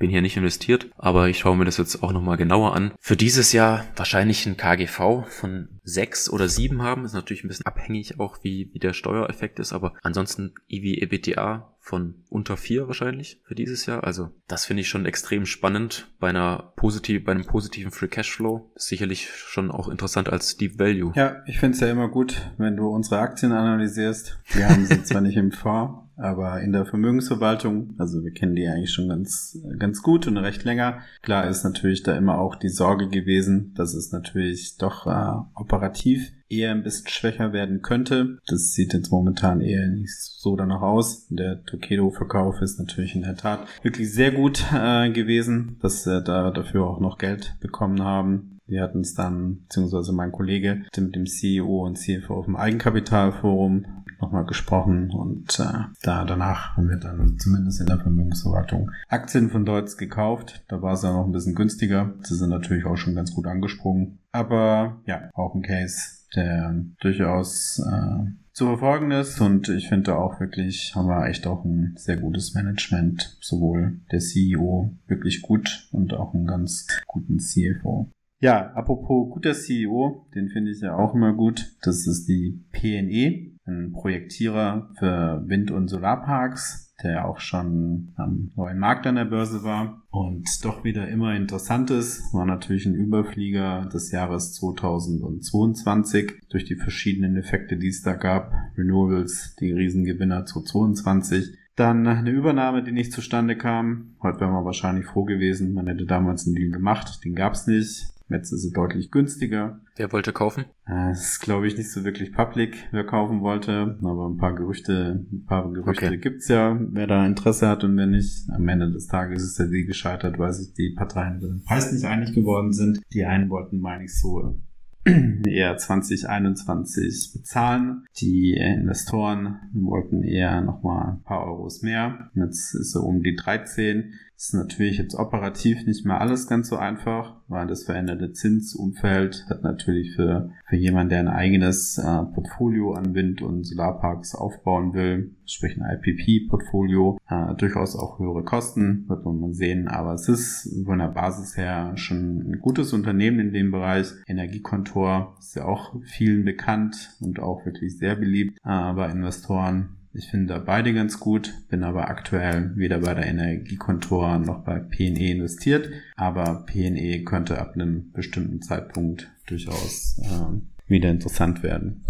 bin 0.01 0.09
hier 0.09 0.23
nicht 0.23 0.35
investiert, 0.35 0.89
aber 0.97 1.29
ich 1.29 1.37
schaue 1.37 1.55
mir 1.55 1.65
das 1.65 1.77
jetzt 1.77 2.01
auch 2.01 2.11
nochmal 2.11 2.35
genauer 2.35 2.75
an. 2.75 2.91
Für 2.99 3.15
dieses 3.15 3.53
Jahr 3.53 3.85
wahrscheinlich 3.95 4.47
ein 4.47 4.57
KGV 4.57 5.27
von 5.27 5.79
sechs 5.83 6.27
oder 6.27 6.49
sieben 6.49 6.81
haben. 6.81 7.05
Ist 7.05 7.13
natürlich 7.13 7.43
ein 7.43 7.47
bisschen 7.47 7.67
abhängig 7.67 8.19
auch, 8.19 8.39
wie, 8.41 8.71
wie 8.73 8.79
der 8.79 8.93
Steuereffekt 8.93 9.59
ist, 9.59 9.73
aber 9.73 9.93
ansonsten 10.01 10.55
EV 10.67 11.03
EBITDA 11.03 11.70
von 11.81 12.23
unter 12.29 12.57
vier 12.57 12.87
wahrscheinlich 12.87 13.41
für 13.43 13.55
dieses 13.55 13.87
Jahr. 13.87 14.03
Also 14.03 14.29
das 14.47 14.65
finde 14.65 14.81
ich 14.81 14.87
schon 14.87 15.07
extrem 15.07 15.47
spannend 15.47 16.07
bei 16.19 16.29
einer 16.29 16.71
positiv, 16.75 17.25
bei 17.25 17.31
einem 17.31 17.45
positiven 17.45 17.91
Free 17.91 18.07
Cashflow. 18.07 18.71
Ist 18.75 18.87
sicherlich 18.87 19.29
schon 19.31 19.71
auch 19.71 19.89
interessant 19.89 20.29
als 20.29 20.55
Deep 20.57 20.79
Value. 20.79 21.11
Ja, 21.15 21.37
ich 21.47 21.59
finde 21.59 21.73
es 21.75 21.81
ja 21.81 21.89
immer 21.89 22.07
gut, 22.07 22.51
wenn 22.57 22.77
du 22.77 22.87
unsere 22.87 23.19
Aktien 23.19 23.51
analysierst. 23.51 24.39
Wir 24.51 24.69
haben 24.69 24.85
sie 24.85 25.03
zwar 25.03 25.21
nicht 25.21 25.37
im 25.37 25.51
Fonds, 25.51 26.07
aber 26.17 26.61
in 26.61 26.71
der 26.71 26.85
Vermögensverwaltung, 26.85 27.95
also 27.97 28.23
wir 28.23 28.31
kennen 28.31 28.55
die 28.55 28.67
eigentlich 28.67 28.93
schon 28.93 29.09
ganz, 29.09 29.57
ganz 29.79 30.03
gut 30.03 30.27
und 30.27 30.37
recht 30.37 30.63
länger. 30.63 30.99
Klar 31.23 31.47
ist 31.47 31.63
natürlich 31.63 32.03
da 32.03 32.15
immer 32.15 32.37
auch 32.37 32.55
die 32.55 32.69
Sorge 32.69 33.09
gewesen, 33.09 33.73
dass 33.73 33.95
es 33.95 34.11
natürlich 34.11 34.77
doch 34.77 35.07
äh, 35.07 35.43
operativ 35.55 36.31
eher 36.51 36.71
ein 36.71 36.83
bisschen 36.83 37.07
schwächer 37.07 37.53
werden 37.53 37.81
könnte. 37.81 38.37
Das 38.47 38.73
sieht 38.73 38.93
jetzt 38.93 39.11
momentan 39.11 39.61
eher 39.61 39.87
nicht 39.87 40.13
so 40.15 40.55
danach 40.55 40.81
aus. 40.81 41.27
Der 41.29 41.63
Tokedo-Verkauf 41.63 42.61
ist 42.61 42.79
natürlich 42.79 43.15
in 43.15 43.21
der 43.21 43.35
Tat 43.35 43.67
wirklich 43.81 44.13
sehr 44.13 44.31
gut 44.31 44.65
äh, 44.73 45.11
gewesen, 45.11 45.77
dass 45.81 46.05
wir 46.05 46.21
da 46.21 46.51
dafür 46.51 46.85
auch 46.85 46.99
noch 46.99 47.17
Geld 47.17 47.55
bekommen 47.59 48.03
haben. 48.03 48.59
Wir 48.67 48.83
hatten 48.83 49.01
es 49.01 49.13
dann, 49.13 49.63
beziehungsweise 49.63 50.13
mein 50.13 50.31
Kollege, 50.31 50.83
mit 50.95 51.15
dem 51.15 51.25
CEO 51.25 51.85
und 51.85 51.97
CFO 51.97 52.35
auf 52.35 52.45
dem 52.45 52.55
Eigenkapitalforum 52.55 53.85
nochmal 54.21 54.45
gesprochen 54.45 55.11
und 55.11 55.59
äh, 55.59 55.85
da 56.03 56.25
danach 56.25 56.77
haben 56.77 56.89
wir 56.89 56.97
dann 56.97 57.37
zumindest 57.39 57.81
in 57.81 57.87
der 57.87 57.99
Vermögensverwaltung 57.99 58.91
Aktien 59.09 59.49
von 59.49 59.65
Deutz 59.65 59.97
gekauft. 59.97 60.63
Da 60.67 60.81
war 60.81 60.93
es 60.93 61.01
ja 61.01 61.11
noch 61.11 61.25
ein 61.25 61.31
bisschen 61.31 61.55
günstiger. 61.55 62.13
Sie 62.21 62.35
sind 62.35 62.49
natürlich 62.49 62.85
auch 62.85 62.97
schon 62.97 63.15
ganz 63.15 63.33
gut 63.33 63.47
angesprungen. 63.47 64.19
Aber 64.31 65.01
ja, 65.05 65.29
auch 65.33 65.55
ein 65.55 65.63
Case, 65.63 66.20
der 66.35 66.83
durchaus 66.99 67.79
äh, 67.79 68.31
zu 68.53 68.65
verfolgen 68.65 69.11
ist 69.11 69.39
und 69.39 69.69
ich 69.69 69.87
finde 69.87 70.17
auch 70.17 70.39
wirklich, 70.39 70.93
haben 70.95 71.07
wir 71.07 71.27
echt 71.27 71.47
auch 71.47 71.63
ein 71.63 71.93
sehr 71.97 72.17
gutes 72.17 72.53
Management, 72.53 73.37
sowohl 73.41 73.99
der 74.11 74.19
CEO 74.19 74.91
wirklich 75.07 75.41
gut 75.41 75.87
und 75.91 76.13
auch 76.13 76.33
einen 76.33 76.47
ganz 76.47 76.87
guten 77.07 77.39
CFO. 77.39 78.09
Ja, 78.39 78.71
apropos 78.73 79.29
guter 79.31 79.53
CEO, 79.53 80.27
den 80.33 80.49
finde 80.49 80.71
ich 80.71 80.81
ja 80.81 80.95
auch 80.95 81.13
immer 81.13 81.33
gut. 81.33 81.77
Das 81.83 82.07
ist 82.07 82.27
die 82.27 82.59
PNE, 82.71 83.51
ein 83.71 83.91
Projektierer 83.93 84.89
für 84.99 85.43
Wind- 85.47 85.71
und 85.71 85.87
Solarparks 85.87 86.91
der 87.03 87.25
auch 87.27 87.39
schon 87.39 88.13
am 88.15 88.51
neuen 88.55 88.77
Markt 88.77 89.07
an 89.07 89.15
der 89.15 89.25
Börse 89.25 89.63
war 89.63 90.03
und 90.09 90.47
doch 90.63 90.83
wieder 90.83 91.07
immer 91.07 91.35
interessant 91.35 91.89
ist. 91.91 92.33
War 92.33 92.45
natürlich 92.45 92.85
ein 92.85 92.95
Überflieger 92.95 93.89
des 93.91 94.11
Jahres 94.11 94.53
2022 94.53 96.33
durch 96.49 96.65
die 96.65 96.75
verschiedenen 96.75 97.37
Effekte, 97.37 97.77
die 97.77 97.87
es 97.89 98.01
da 98.01 98.13
gab. 98.13 98.53
Renewables, 98.77 99.55
die 99.59 99.71
Riesengewinner 99.71 100.45
2022. 100.45 101.57
Dann 101.75 102.05
eine 102.05 102.29
Übernahme, 102.29 102.83
die 102.83 102.91
nicht 102.91 103.13
zustande 103.13 103.55
kam. 103.55 104.15
Heute 104.21 104.41
wäre 104.41 104.51
man 104.51 104.65
wahrscheinlich 104.65 105.05
froh 105.05 105.23
gewesen. 105.23 105.73
Man 105.73 105.87
hätte 105.87 106.05
damals 106.05 106.45
einen 106.45 106.55
Deal 106.55 106.71
gemacht. 106.71 107.23
Den 107.23 107.33
gab 107.33 107.53
es 107.53 107.65
nicht. 107.65 108.09
Jetzt 108.31 108.51
ist 108.51 108.61
sie 108.61 108.71
deutlich 108.71 109.11
günstiger. 109.11 109.81
Wer 109.95 110.11
wollte 110.11 110.33
kaufen? 110.33 110.65
Das 110.85 111.21
ist, 111.21 111.39
glaube 111.41 111.67
ich, 111.67 111.77
nicht 111.77 111.91
so 111.91 112.03
wirklich 112.03 112.33
public, 112.33 112.87
wer 112.91 113.03
kaufen 113.03 113.41
wollte. 113.41 113.97
Aber 114.01 114.29
ein 114.29 114.37
paar 114.37 114.55
Gerüchte, 114.55 115.25
ein 115.31 115.45
paar 115.45 115.71
Gerüchte 115.71 116.07
okay. 116.07 116.17
gibt's 116.17 116.47
ja, 116.47 116.79
wer 116.79 117.07
da 117.07 117.25
Interesse 117.25 117.67
hat 117.67 117.83
und 117.83 117.97
wer 117.97 118.07
nicht. 118.07 118.49
Am 118.49 118.67
Ende 118.67 118.91
des 118.91 119.07
Tages 119.07 119.43
ist 119.43 119.59
der 119.59 119.67
Deal 119.67 119.85
gescheitert, 119.85 120.39
weil 120.39 120.53
sich 120.53 120.73
die 120.73 120.93
Parteien 120.95 121.37
über 121.37 121.47
den 121.47 121.63
Preis 121.63 121.91
nicht 121.91 122.05
einig 122.05 122.33
geworden 122.33 122.73
sind. 122.73 123.01
Die 123.13 123.25
einen 123.25 123.49
wollten, 123.49 123.79
meine 123.79 124.05
ich, 124.05 124.19
so 124.19 124.57
eher 125.45 125.77
2021 125.77 127.33
bezahlen. 127.33 128.05
Die 128.17 128.53
Investoren 128.53 129.59
wollten 129.73 130.23
eher 130.23 130.61
nochmal 130.61 131.13
ein 131.13 131.23
paar 131.23 131.45
Euros 131.45 131.81
mehr. 131.81 132.29
Jetzt 132.35 132.75
ist 132.75 132.91
so 132.91 133.01
um 133.01 133.23
die 133.23 133.35
13. 133.35 134.13
Ist 134.41 134.55
natürlich 134.55 134.97
jetzt 134.97 135.13
operativ 135.13 135.85
nicht 135.85 136.03
mehr 136.03 136.19
alles 136.19 136.47
ganz 136.47 136.69
so 136.69 136.75
einfach, 136.75 137.35
weil 137.47 137.67
das 137.67 137.83
veränderte 137.83 138.33
Zinsumfeld 138.33 139.45
hat 139.47 139.61
natürlich 139.61 140.15
für, 140.15 140.49
für 140.67 140.77
jemanden, 140.77 141.09
der 141.09 141.19
ein 141.19 141.27
eigenes 141.27 141.99
äh, 141.99 142.23
Portfolio 142.33 142.93
an 142.93 143.13
Wind- 143.13 143.43
und 143.43 143.65
Solarparks 143.65 144.33
aufbauen 144.33 144.95
will, 144.95 145.35
sprich 145.45 145.79
ein 145.79 145.85
IPP-Portfolio, 145.85 147.19
äh, 147.29 147.53
durchaus 147.53 147.95
auch 147.95 148.17
höhere 148.17 148.43
Kosten, 148.43 149.07
wird 149.07 149.23
man 149.25 149.39
mal 149.39 149.53
sehen. 149.53 149.87
Aber 149.87 150.15
es 150.15 150.27
ist 150.27 150.67
von 150.85 150.97
der 150.97 151.09
Basis 151.09 151.55
her 151.55 151.91
schon 151.95 152.39
ein 152.39 152.59
gutes 152.61 152.93
Unternehmen 152.93 153.39
in 153.39 153.53
dem 153.53 153.69
Bereich. 153.69 154.07
Energiekontor 154.25 155.35
ist 155.37 155.55
ja 155.55 155.65
auch 155.65 155.93
vielen 156.01 156.45
bekannt 156.45 157.15
und 157.21 157.39
auch 157.39 157.63
wirklich 157.63 157.95
sehr 157.95 158.15
beliebt 158.15 158.57
äh, 158.63 158.93
bei 158.93 159.07
Investoren. 159.11 160.00
Ich 160.13 160.29
finde 160.29 160.53
da 160.53 160.59
beide 160.59 160.93
ganz 160.93 161.19
gut, 161.19 161.53
bin 161.69 161.83
aber 161.83 162.09
aktuell 162.09 162.75
weder 162.75 162.99
bei 162.99 163.13
der 163.13 163.27
Energiekontor 163.27 164.39
noch 164.39 164.63
bei 164.63 164.79
PNE 164.79 165.31
investiert, 165.31 165.89
aber 166.17 166.65
PNE 166.65 167.23
könnte 167.23 167.59
ab 167.59 167.73
einem 167.75 168.11
bestimmten 168.11 168.61
Zeitpunkt 168.61 169.31
durchaus 169.47 170.19
äh, 170.21 170.89
wieder 170.89 171.09
interessant 171.09 171.63
werden. 171.63 172.03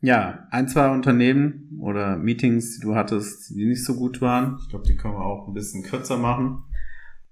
Ja, 0.00 0.46
ein, 0.52 0.68
zwei 0.68 0.90
Unternehmen 0.90 1.76
oder 1.80 2.16
Meetings, 2.16 2.76
die 2.76 2.82
du 2.82 2.94
hattest, 2.94 3.50
die 3.50 3.66
nicht 3.66 3.84
so 3.84 3.96
gut 3.96 4.20
waren. 4.20 4.58
Ich 4.62 4.68
glaube, 4.68 4.86
die 4.86 4.96
können 4.96 5.14
wir 5.14 5.26
auch 5.26 5.48
ein 5.48 5.54
bisschen 5.54 5.82
kürzer 5.82 6.16
machen. 6.16 6.62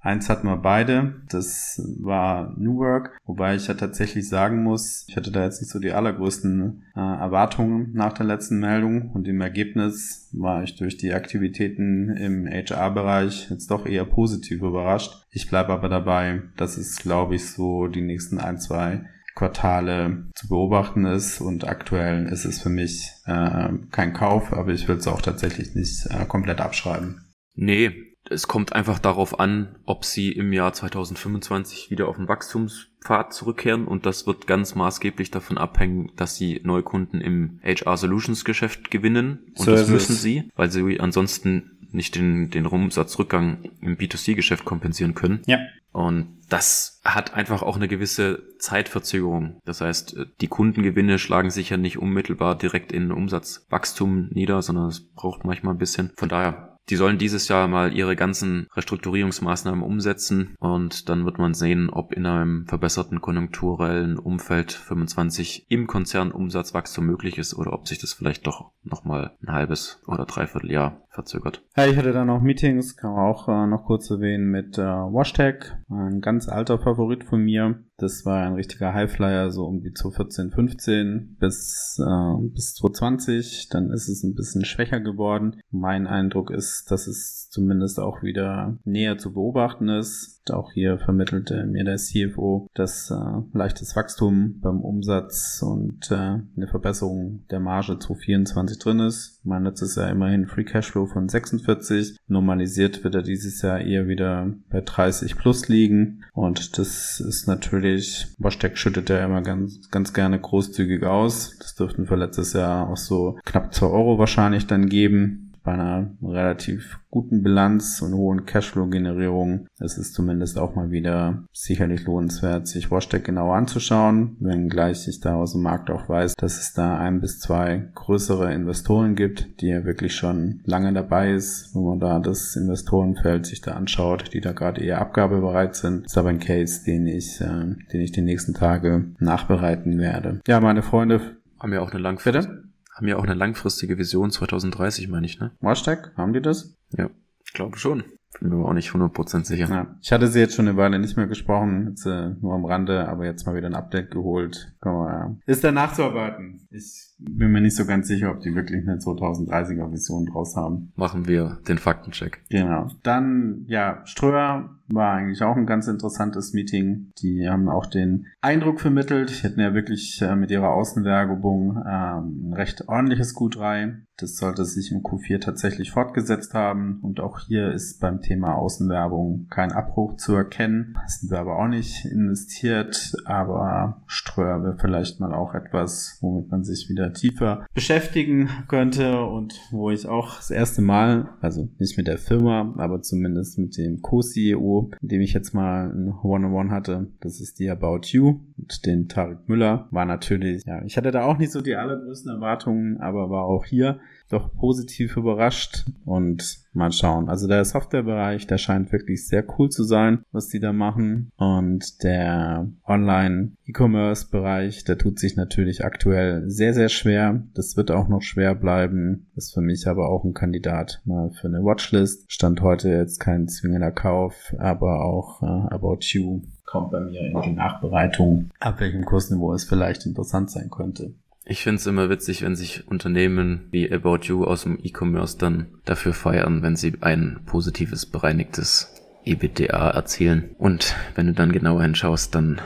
Eins 0.07 0.29
hatten 0.29 0.47
wir 0.47 0.59
beide, 0.59 1.16
das 1.29 1.83
war 1.99 2.55
New 2.57 2.77
Work, 2.77 3.19
wobei 3.25 3.57
ich 3.57 3.66
ja 3.66 3.75
tatsächlich 3.75 4.29
sagen 4.29 4.62
muss, 4.62 5.05
ich 5.09 5.16
hatte 5.16 5.33
da 5.33 5.42
jetzt 5.42 5.61
nicht 5.61 5.73
so 5.73 5.81
die 5.81 5.90
allergrößten 5.90 6.85
äh, 6.95 7.01
Erwartungen 7.01 7.90
nach 7.92 8.12
der 8.12 8.25
letzten 8.25 8.61
Meldung 8.61 9.11
und 9.11 9.27
im 9.27 9.40
Ergebnis 9.40 10.31
war 10.33 10.62
ich 10.62 10.77
durch 10.77 10.97
die 10.97 11.12
Aktivitäten 11.12 12.16
im 12.16 12.47
HR-Bereich 12.47 13.51
jetzt 13.51 13.69
doch 13.73 13.85
eher 13.85 14.05
positiv 14.05 14.62
überrascht. 14.62 15.25
Ich 15.33 15.49
bleibe 15.49 15.73
aber 15.73 15.88
dabei, 15.88 16.42
dass 16.57 16.77
es, 16.77 16.99
glaube 16.99 17.35
ich, 17.35 17.51
so 17.51 17.88
die 17.88 18.03
nächsten 18.03 18.38
ein, 18.38 18.61
zwei 18.61 19.07
Quartale 19.35 20.29
zu 20.37 20.47
beobachten 20.47 21.05
ist 21.05 21.40
und 21.40 21.66
aktuell 21.66 22.27
ist 22.27 22.45
es 22.45 22.62
für 22.62 22.71
mich 22.71 23.11
äh, 23.25 23.71
kein 23.90 24.12
Kauf, 24.12 24.53
aber 24.53 24.73
ich 24.73 24.87
will 24.87 24.99
es 24.99 25.09
auch 25.09 25.21
tatsächlich 25.21 25.75
nicht 25.75 26.07
äh, 26.11 26.27
komplett 26.27 26.61
abschreiben. 26.61 27.23
Nee, 27.57 28.06
es 28.31 28.49
kommt 28.49 28.73
einfach 28.73 28.99
darauf 28.99 29.41
an, 29.41 29.77
ob 29.85 30.05
sie 30.05 30.33
im 30.33 30.53
Jahr 30.53 30.73
2025 30.73 31.91
wieder 31.91 32.09
auf 32.09 32.17
den 32.17 32.29
Wachstumspfad 32.29 33.33
zurückkehren 33.33 33.87
und 33.87 34.07
das 34.07 34.27
wird 34.27 34.47
ganz 34.47 34.75
maßgeblich 34.75 35.31
davon 35.31 35.59
abhängen, 35.59 36.12
dass 36.17 36.37
sie 36.37 36.61
Neukunden 36.65 37.21
im 37.21 37.61
HR 37.62 37.97
Solutions 37.97 38.45
Geschäft 38.45 38.91
gewinnen 38.91 39.53
und 39.57 39.65
so 39.65 39.71
das 39.71 39.89
müssen 39.89 40.17
sie, 40.17 40.51
weil 40.57 40.71
sie 40.71 41.01
ansonsten 41.01 41.77
nicht 41.93 42.15
den, 42.15 42.51
den 42.51 42.67
Umsatzrückgang 42.67 43.71
im 43.81 43.97
B2C-Geschäft 43.97 44.65
kompensieren 44.65 45.15
können. 45.15 45.43
Ja. 45.47 45.59
Und 45.93 46.37
das 46.51 47.01
hat 47.05 47.33
einfach 47.35 47.62
auch 47.62 47.77
eine 47.77 47.89
gewisse 47.89 48.43
Zeitverzögerung. 48.59 49.61
Das 49.65 49.81
heißt, 49.81 50.17
die 50.43 50.49
Kundengewinne 50.49 51.19
schlagen 51.19 51.51
sich 51.51 51.71
ja 51.71 51.79
nicht 51.79 51.99
unmittelbar 51.99 52.57
direkt 52.57 52.93
in 52.93 53.11
Umsatzwachstum 53.11 54.29
nieder, 54.31 54.61
sondern 54.61 54.89
es 54.89 55.09
braucht 55.15 55.45
manchmal 55.45 55.75
ein 55.75 55.79
bisschen. 55.79 56.12
Von 56.17 56.29
daher 56.29 56.65
die 56.88 56.96
sollen 56.96 57.18
dieses 57.18 57.49
Jahr 57.49 57.68
mal 57.68 57.92
ihre 57.92 58.16
ganzen 58.16 58.68
Restrukturierungsmaßnahmen 58.75 59.83
umsetzen 59.83 60.55
und 60.59 61.09
dann 61.09 61.25
wird 61.25 61.38
man 61.38 61.55
sehen, 61.55 61.90
ob 61.90 62.12
in 62.12 62.27
einem 62.27 62.66
verbesserten 62.66 63.20
konjunkturellen 63.20 64.18
Umfeld 64.18 64.72
25 64.72 65.66
im 65.68 65.87
Konzern 65.87 66.31
Umsatzwachstum 66.31 67.07
möglich 67.07 67.38
ist 67.38 67.55
oder 67.55 67.72
ob 67.72 67.88
sich 67.88 67.99
das 67.99 68.12
vielleicht 68.12 68.46
doch 68.46 68.70
nochmal 68.83 69.37
ein 69.42 69.53
halbes 69.53 70.03
oder 70.07 70.25
dreiviertel 70.25 70.70
Jahr 70.70 71.03
verzögert. 71.11 71.62
Ja, 71.77 71.87
ich 71.87 71.96
hatte 71.96 72.12
dann 72.12 72.31
auch 72.31 72.40
Meetings, 72.40 72.96
kann 72.96 73.12
man 73.12 73.20
auch 73.20 73.49
äh, 73.49 73.66
noch 73.66 73.85
kurz 73.85 74.11
erwähnen, 74.11 74.51
mit 74.51 74.79
äh, 74.79 74.83
Washtag, 74.83 75.79
ein 75.90 76.20
ganz 76.20 76.49
alter 76.49 76.79
Favorit 76.79 77.25
von 77.25 77.40
mir. 77.40 77.83
Das 77.99 78.27
war 78.27 78.45
ein 78.45 78.53
richtiger 78.53 78.93
Highflyer, 78.93 79.51
so 79.51 79.65
um 79.65 79.81
die 79.81 79.93
2014, 79.93 80.51
15 80.51 81.37
bis, 81.41 81.99
äh, 81.99 82.49
bis 82.49 82.75
2020. 82.75 83.69
Dann 83.71 83.91
ist 83.91 84.09
es 84.09 84.23
ein 84.23 84.35
bisschen 84.35 84.67
schwächer 84.67 85.01
geworden. 85.01 85.61
Mein 85.71 86.07
Eindruck 86.07 86.51
ist, 86.51 86.91
dass 86.91 87.07
es 87.07 87.49
zumindest 87.49 87.99
auch 87.99 88.23
wieder 88.23 88.79
näher 88.85 89.17
zu 89.17 89.33
beobachten 89.33 89.89
ist. 89.89 90.36
Auch 90.51 90.73
hier 90.73 90.99
vermittelte 90.99 91.65
mir 91.67 91.85
der 91.85 91.97
CFO, 91.97 92.69
dass 92.75 93.11
äh, 93.11 93.43
leichtes 93.53 93.97
Wachstum 93.97 94.61
beim 94.61 94.81
Umsatz 94.81 95.63
und 95.63 96.11
äh, 96.11 96.15
eine 96.15 96.69
Verbesserung 96.69 97.45
der 97.51 97.61
Marge 97.61 97.99
2024 97.99 98.79
drin 98.79 99.01
ist. 99.01 99.41
Mein 99.45 99.65
letztes 99.65 99.97
Jahr 99.97 100.11
immerhin 100.11 100.47
Free 100.47 100.65
Cashflow 100.65 101.07
von 101.07 101.29
46. 101.29 102.19
Normalisiert 102.27 103.05
wird 103.05 103.15
er 103.15 103.23
dieses 103.23 103.63
Jahr 103.63 103.81
eher 103.81 104.09
wieder 104.09 104.53
bei 104.71 104.81
30 104.81 105.37
plus 105.37 105.69
liegen. 105.69 106.25
Und 106.33 106.79
das 106.79 107.21
ist 107.21 107.47
natürlich, 107.47 108.27
Washtag 108.39 108.77
schüttet 108.77 109.09
ja 109.09 109.25
immer 109.25 109.43
ganz, 109.43 109.89
ganz 109.91 110.13
gerne 110.13 110.39
großzügig 110.39 111.05
aus. 111.05 111.57
Das 111.59 111.75
dürften 111.75 112.07
für 112.07 112.17
letztes 112.17 112.53
Jahr 112.53 112.89
auch 112.89 112.97
so 112.97 113.39
knapp 113.45 113.73
2 113.73 113.87
Euro 113.87 114.19
wahrscheinlich 114.19 114.67
dann 114.67 114.89
geben 114.89 115.46
bei 115.66 115.72
einer 115.72 116.11
relativ 116.22 117.00
guten 117.11 117.42
Bilanz 117.42 118.00
und 118.00 118.14
hohen 118.14 118.46
Cashflow-Generierung 118.46 119.66
ist 119.81 119.98
es 119.98 120.12
zumindest 120.12 120.59
auch 120.59 120.76
mal 120.76 120.92
wieder 120.92 121.42
sicherlich 121.52 122.05
lohnenswert, 122.05 122.68
sich 122.68 122.90
Washtag 122.90 123.24
genauer 123.24 123.57
anzuschauen, 123.57 124.37
wenngleich 124.38 125.09
ich 125.09 125.20
da 125.20 125.35
aus 125.35 125.52
dem 125.52 125.62
Markt 125.62 125.90
auch 125.90 126.09
weiß, 126.09 126.35
dass 126.37 126.59
es 126.61 126.72
da 126.72 126.98
ein 126.98 127.20
bis 127.20 127.40
zwei 127.40 127.90
größere 127.94 128.55
Investoren 128.55 129.16
gibt, 129.16 129.61
die 129.61 129.66
ja 129.66 129.85
wirklich 129.85 130.14
schon 130.14 130.61
lange 130.64 130.92
dabei 130.92 131.33
ist, 131.33 131.74
wenn 131.74 131.83
man 131.83 131.98
da 132.00 132.20
das 132.20 132.55
Investorenfeld 132.55 133.44
sich 133.44 133.61
da 133.61 133.72
anschaut, 133.72 134.33
die 134.33 134.40
da 134.40 134.52
gerade 134.52 134.81
eher 134.81 135.00
abgabebereit 135.00 135.74
sind. 135.74 136.07
ist 136.07 136.16
aber 136.16 136.29
ein 136.29 136.38
Case, 136.38 136.85
den 136.85 137.09
ich, 137.09 137.40
äh, 137.40 137.74
den 137.92 138.00
ich 138.00 138.12
die 138.12 138.22
nächsten 138.22 138.55
Tage 138.55 139.07
nachbereiten 139.18 139.98
werde. 139.98 140.40
Ja, 140.46 140.61
meine 140.61 140.83
Freunde. 140.83 141.20
Haben 141.59 141.72
ja 141.72 141.81
auch 141.81 141.90
eine 141.90 142.00
langfristige 142.00 142.65
haben 142.97 143.09
ja 143.09 143.17
auch 143.17 143.25
eine 143.25 143.35
langfristige 143.35 143.99
Vision 143.99 144.31
2030, 144.31 145.09
meine 145.09 145.27
ich, 145.27 145.39
ne? 145.39 145.53
Hashtag, 145.61 146.13
haben 146.17 146.33
die 146.33 146.41
das? 146.41 146.79
Ja, 146.97 147.11
ich 147.45 147.53
glaube 147.53 147.77
schon. 147.77 148.05
Bin 148.41 148.51
mir 148.51 148.65
auch 148.67 148.73
nicht 148.73 148.91
100% 148.91 149.45
sicher. 149.45 149.69
Ja. 149.69 149.97
Ich 150.03 150.13
hatte 150.13 150.29
sie 150.29 150.41
jetzt 150.41 150.55
schon 150.55 150.69
eine 150.69 150.77
Weile 150.77 150.99
nicht 150.99 151.17
mehr 151.17 151.27
gesprochen, 151.27 151.89
jetzt 151.91 152.07
äh, 152.07 152.31
nur 152.41 152.55
am 152.55 152.65
Rande, 152.65 153.09
aber 153.09 153.25
jetzt 153.25 153.47
mal 153.47 153.55
wieder 153.55 153.67
ein 153.67 153.75
Update 153.75 154.11
geholt. 154.11 154.73
Mal, 154.83 155.11
ja. 155.11 155.37
Ist 155.47 155.65
da 155.65 155.73
nachzuarbeiten. 155.73 156.67
Ich 156.71 157.15
bin 157.18 157.50
mir 157.50 157.61
nicht 157.61 157.76
so 157.76 157.87
ganz 157.87 158.09
sicher, 158.09 158.31
ob 158.31 158.40
die 158.40 158.55
wirklich 158.55 158.87
eine 158.87 158.98
2030er 158.98 159.90
Vision 159.92 160.26
draus 160.26 160.57
haben. 160.57 160.92
Machen 160.96 161.26
wir 161.26 161.59
den 161.66 161.79
Faktencheck. 161.79 162.42
Genau. 162.50 162.88
Dann, 163.02 163.64
ja, 163.66 164.02
Ströer 164.05 164.76
war 164.88 165.14
eigentlich 165.14 165.42
auch 165.42 165.57
ein 165.57 165.66
ganz 165.66 165.88
interessantes 165.88 166.52
Meeting. 166.52 167.12
Die 167.18 167.48
haben 167.48 167.68
auch 167.68 167.87
den 167.87 168.26
Eindruck 168.40 168.81
vermittelt, 168.81 169.31
die 169.31 169.42
hätten 169.42 169.61
ja 169.61 169.74
wirklich 169.74 170.20
äh, 170.22 170.37
mit 170.37 170.50
ihrer 170.50 170.72
Außenwerbung 170.72 171.83
ähm, 171.87 172.48
ein 172.48 172.52
recht 172.52 172.88
ordentliches 172.88 173.35
Q3. 173.35 173.96
Das 174.18 174.37
sollte 174.37 174.64
sich 174.64 174.92
im 174.92 175.02
Q4 175.02 175.40
tatsächlich 175.40 175.90
fortgesetzt 175.90 176.55
haben. 176.55 177.00
Und 177.02 177.20
auch 177.20 177.40
hier 177.40 177.72
ist 177.72 178.00
beim 178.00 178.22
Thema 178.22 178.55
Außenwerbung 178.55 179.46
kein 179.50 179.72
Abbruch 179.72 180.16
zu 180.16 180.35
erkennen. 180.35 180.96
Sind 181.07 181.31
wir 181.31 181.40
aber 181.40 181.59
auch 181.59 181.68
nicht 181.68 182.07
investiert. 182.07 183.12
Aber 183.24 184.02
Ströer 184.07 184.62
wäre 184.62 184.79
vielleicht 184.79 185.20
mal 185.20 185.35
auch 185.35 185.55
etwas, 185.55 186.18
womit 186.20 186.50
man 186.50 186.64
sich 186.64 186.88
wieder 186.88 187.06
tiefer 187.12 187.66
beschäftigen 187.75 188.49
könnte 188.69 189.25
und 189.25 189.55
wo 189.71 189.90
ich 189.90 190.07
auch 190.07 190.37
das 190.37 190.51
erste 190.51 190.83
Mal, 190.83 191.31
also 191.40 191.69
nicht 191.79 191.97
mit 191.97 192.07
der 192.07 192.19
Firma, 192.19 192.75
aber 192.77 193.03
zumindest 193.03 193.59
mit 193.59 193.77
dem 193.77 194.03
Co-CEO 194.03 194.90
mit 195.01 195.12
dem 195.12 195.21
ich 195.21 195.33
jetzt 195.33 195.55
mal 195.55 195.90
ein 195.90 196.12
One-on-One 196.23 196.71
hatte. 196.71 197.09
Das 197.21 197.40
ist 197.40 197.59
die 197.59 197.71
About 197.71 198.01
You 198.07 198.40
und 198.57 198.87
den 198.87 199.09
Tarek 199.09 199.49
Müller. 199.49 199.88
War 199.90 200.05
natürlich, 200.05 200.64
ja, 200.66 200.83
ich 200.85 200.97
hatte 200.97 201.11
da 201.11 201.25
auch 201.25 201.38
nicht 201.38 201.53
so 201.53 201.61
die 201.61 201.77
allergrößten 201.77 202.33
Erwartungen, 202.33 202.99
aber 202.99 203.31
war 203.31 203.45
auch 203.45 203.64
hier 203.64 203.99
doch 204.29 204.53
positiv 204.55 205.17
überrascht 205.17 205.85
und 206.05 206.59
mal 206.73 206.93
schauen. 206.93 207.29
Also 207.29 207.49
der 207.49 207.65
Softwarebereich, 207.65 208.47
der 208.47 208.59
scheint 208.59 208.93
wirklich 208.93 209.27
sehr 209.27 209.45
cool 209.59 209.69
zu 209.71 209.83
sein, 209.85 210.23
was 210.33 210.49
die 210.49 210.61
da 210.61 210.73
machen. 210.73 211.31
Und 211.37 212.03
der 212.03 212.69
Online-E-Commerce-Bereich, 212.87 214.85
der 214.85 214.99
tut 214.99 215.19
sich 215.19 215.37
natürlich 215.37 215.85
aktuell 215.85 216.49
sehr, 216.51 216.75
sehr 216.75 216.89
schwer. 216.89 217.43
Das 217.55 217.77
wird 217.77 217.91
auch 217.91 218.09
noch 218.09 218.23
schwer 218.23 218.55
bleiben. 218.55 219.27
Ist 219.35 219.55
für 219.55 219.62
mich 219.62 219.87
aber 219.89 220.09
auch 220.09 220.25
ein 220.25 220.35
Kandidat 220.35 221.01
mal 221.05 221.31
für 221.31 221.49
eine 221.49 221.65
Watchlist. 221.65 222.31
Stand 222.31 222.61
heute 222.61 222.91
jetzt 222.91 223.19
kein 223.21 223.49
zwingender 223.49 223.91
Kauf, 223.93 224.55
aber 224.59 225.05
auch 225.05 225.43
äh, 225.43 225.47
About 225.75 225.99
You 226.01 226.43
kommt 226.67 226.91
bei 226.91 227.01
mir 227.01 227.21
in 227.21 227.41
die 227.43 227.53
Nachbereitung, 227.53 228.51
ab 228.61 228.81
welchem 228.81 229.05
Kursniveau 229.05 229.55
es 229.55 229.65
vielleicht 229.65 230.05
interessant 230.05 230.51
sein 230.51 230.69
könnte. 230.69 231.15
Ich 231.49 231.63
finde 231.63 231.77
es 231.77 231.87
immer 231.87 232.11
witzig, 232.11 232.43
wenn 232.43 232.57
sich 232.57 232.89
Unternehmen 232.89 233.69
wie 233.71 233.93
About 233.93 234.23
You 234.23 234.45
aus 234.45 234.65
dem 234.65 234.81
E-Commerce 234.83 235.39
dann 235.39 235.67
dafür 235.85 236.13
feiern, 236.13 236.63
wenn 236.63 236.75
sie 236.75 236.95
ein 237.03 237.39
positives, 237.47 238.05
bereinigtes 238.05 238.93
EBITDA 239.25 239.91
erzielen. 239.91 240.57
Und 240.59 240.97
wenn 241.15 241.29
du 241.29 241.35
dann 241.35 241.53
genauer 241.53 241.83
hinschaust, 241.83 242.35
dann 242.35 242.61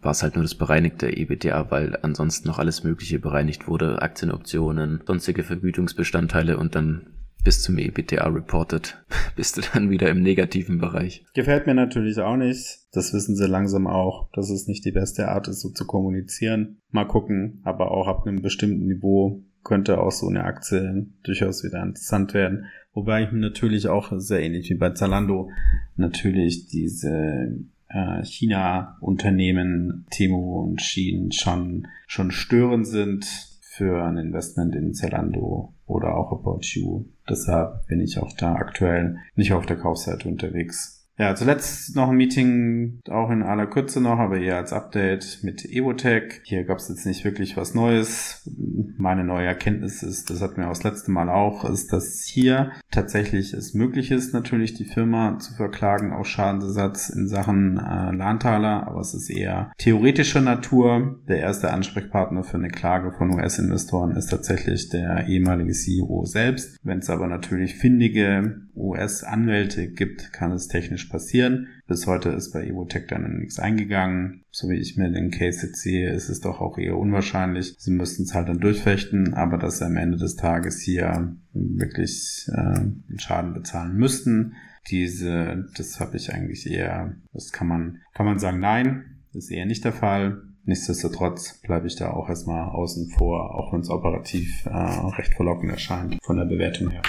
war 0.00 0.12
es 0.12 0.22
halt 0.22 0.36
nur 0.36 0.42
das 0.42 0.54
bereinigte 0.54 1.14
EBITDA, 1.14 1.70
weil 1.70 1.98
ansonsten 2.00 2.48
noch 2.48 2.58
alles 2.58 2.82
Mögliche 2.82 3.18
bereinigt 3.18 3.68
wurde. 3.68 4.00
Aktienoptionen, 4.00 5.02
sonstige 5.06 5.44
Vergütungsbestandteile 5.44 6.56
und 6.56 6.74
dann 6.74 7.02
bis 7.44 7.62
zum 7.62 7.78
EBITDA 7.78 8.26
reported, 8.26 9.04
bist 9.36 9.56
du 9.56 9.60
dann 9.72 9.90
wieder 9.90 10.08
im 10.08 10.22
negativen 10.22 10.78
Bereich. 10.78 11.24
Gefällt 11.34 11.66
mir 11.66 11.74
natürlich 11.74 12.18
auch 12.18 12.36
nicht. 12.36 12.80
Das 12.92 13.12
wissen 13.12 13.36
sie 13.36 13.46
langsam 13.46 13.86
auch, 13.86 14.30
dass 14.32 14.50
es 14.50 14.66
nicht 14.66 14.84
die 14.84 14.92
beste 14.92 15.28
Art 15.28 15.46
ist, 15.48 15.60
so 15.60 15.68
zu 15.68 15.86
kommunizieren. 15.86 16.78
Mal 16.90 17.06
gucken, 17.06 17.60
aber 17.62 17.90
auch 17.90 18.08
ab 18.08 18.26
einem 18.26 18.42
bestimmten 18.42 18.86
Niveau 18.86 19.42
könnte 19.62 20.00
auch 20.00 20.12
so 20.12 20.28
eine 20.28 20.44
Aktie 20.44 21.06
durchaus 21.22 21.64
wieder 21.64 21.82
interessant 21.82 22.34
werden. 22.34 22.66
Wobei 22.92 23.24
ich 23.24 23.32
mir 23.32 23.40
natürlich 23.40 23.88
auch 23.88 24.12
sehr 24.16 24.40
ähnlich 24.40 24.70
wie 24.70 24.74
bei 24.74 24.90
Zalando 24.90 25.50
natürlich 25.96 26.68
diese 26.68 27.58
äh, 27.88 28.24
China-Unternehmen, 28.24 30.06
Temo 30.10 30.62
und 30.62 30.80
Shein 30.80 31.32
schon, 31.32 31.88
schon 32.06 32.30
störend 32.30 32.86
sind 32.86 33.24
für 33.60 34.04
ein 34.04 34.18
Investment 34.18 34.76
in 34.76 34.94
Zalando 34.94 35.74
oder 35.86 36.16
auch 36.16 36.30
About 36.30 36.60
You. 36.62 37.06
Deshalb 37.28 37.86
bin 37.86 38.00
ich 38.00 38.18
auch 38.18 38.32
da 38.36 38.54
aktuell 38.54 39.18
nicht 39.34 39.52
auf 39.52 39.66
der 39.66 39.76
Kaufseite 39.76 40.28
unterwegs. 40.28 41.03
Ja, 41.16 41.36
zuletzt 41.36 41.94
noch 41.94 42.08
ein 42.08 42.16
Meeting, 42.16 43.00
auch 43.08 43.30
in 43.30 43.44
aller 43.44 43.68
Kürze 43.68 44.00
noch, 44.00 44.18
aber 44.18 44.38
eher 44.38 44.56
als 44.56 44.72
Update 44.72 45.44
mit 45.44 45.64
Evotech. 45.64 46.40
Hier 46.42 46.64
gab 46.64 46.78
es 46.78 46.88
jetzt 46.88 47.06
nicht 47.06 47.24
wirklich 47.24 47.56
was 47.56 47.72
Neues. 47.72 48.50
Meine 48.96 49.22
neue 49.22 49.46
Erkenntnis 49.46 50.02
ist, 50.02 50.30
das 50.30 50.42
hatten 50.42 50.56
wir 50.56 50.66
auch 50.66 50.72
das 50.72 50.82
letzte 50.82 51.12
Mal 51.12 51.28
auch, 51.28 51.64
ist, 51.64 51.92
dass 51.92 52.24
hier 52.24 52.72
tatsächlich 52.90 53.54
es 53.54 53.74
möglich 53.74 54.10
ist, 54.10 54.34
natürlich 54.34 54.74
die 54.74 54.86
Firma 54.86 55.38
zu 55.38 55.54
verklagen 55.54 56.12
auf 56.12 56.26
Schadensersatz 56.26 57.10
in 57.10 57.28
Sachen 57.28 57.78
äh, 57.78 58.10
Lahntaler, 58.10 58.88
aber 58.88 59.00
es 59.00 59.14
ist 59.14 59.30
eher 59.30 59.70
theoretischer 59.78 60.40
Natur. 60.40 61.20
Der 61.28 61.38
erste 61.38 61.72
Ansprechpartner 61.72 62.42
für 62.42 62.56
eine 62.56 62.70
Klage 62.70 63.12
von 63.12 63.32
US-Investoren 63.32 64.16
ist 64.16 64.30
tatsächlich 64.30 64.88
der 64.88 65.28
ehemalige 65.28 65.72
CEO 65.72 66.24
selbst. 66.24 66.76
Wenn 66.82 66.98
es 66.98 67.10
aber 67.10 67.28
natürlich 67.28 67.76
findige 67.76 68.63
US-Anwälte 68.76 69.88
gibt, 69.88 70.32
kann 70.32 70.52
es 70.52 70.68
technisch 70.68 71.06
passieren. 71.06 71.68
Bis 71.86 72.06
heute 72.06 72.30
ist 72.30 72.52
bei 72.52 72.66
Evotech 72.66 73.06
dann 73.08 73.38
nichts 73.38 73.58
eingegangen. 73.58 74.44
So 74.50 74.68
wie 74.68 74.78
ich 74.78 74.96
mir 74.96 75.10
den 75.10 75.30
Case 75.30 75.66
jetzt 75.66 75.80
sehe, 75.80 76.10
ist 76.10 76.28
es 76.28 76.40
doch 76.40 76.60
auch 76.60 76.78
eher 76.78 76.96
unwahrscheinlich. 76.96 77.74
Sie 77.78 77.90
müssten 77.90 78.24
es 78.24 78.34
halt 78.34 78.48
dann 78.48 78.60
durchfechten, 78.60 79.34
aber 79.34 79.58
dass 79.58 79.78
sie 79.78 79.86
am 79.86 79.96
Ende 79.96 80.18
des 80.18 80.36
Tages 80.36 80.80
hier 80.80 81.36
wirklich 81.52 82.48
äh, 82.52 83.18
Schaden 83.18 83.54
bezahlen 83.54 83.96
müssten, 83.96 84.54
diese, 84.90 85.66
das 85.76 86.00
habe 86.00 86.16
ich 86.16 86.32
eigentlich 86.32 86.70
eher, 86.70 87.14
das 87.32 87.52
kann 87.52 87.68
man, 87.68 88.00
kann 88.12 88.26
man 88.26 88.38
sagen, 88.38 88.60
nein, 88.60 89.22
ist 89.32 89.50
eher 89.50 89.66
nicht 89.66 89.84
der 89.84 89.92
Fall. 89.92 90.42
Nichtsdestotrotz 90.64 91.60
bleibe 91.60 91.86
ich 91.86 91.96
da 91.96 92.10
auch 92.10 92.28
erstmal 92.28 92.70
außen 92.70 93.10
vor, 93.10 93.54
auch 93.54 93.72
wenn 93.72 93.80
es 93.80 93.90
operativ 93.90 94.64
äh, 94.66 94.70
recht 94.70 95.34
verlockend 95.34 95.70
erscheint 95.70 96.18
von 96.22 96.36
der 96.36 96.46
Bewertung 96.46 96.90
her. 96.90 97.02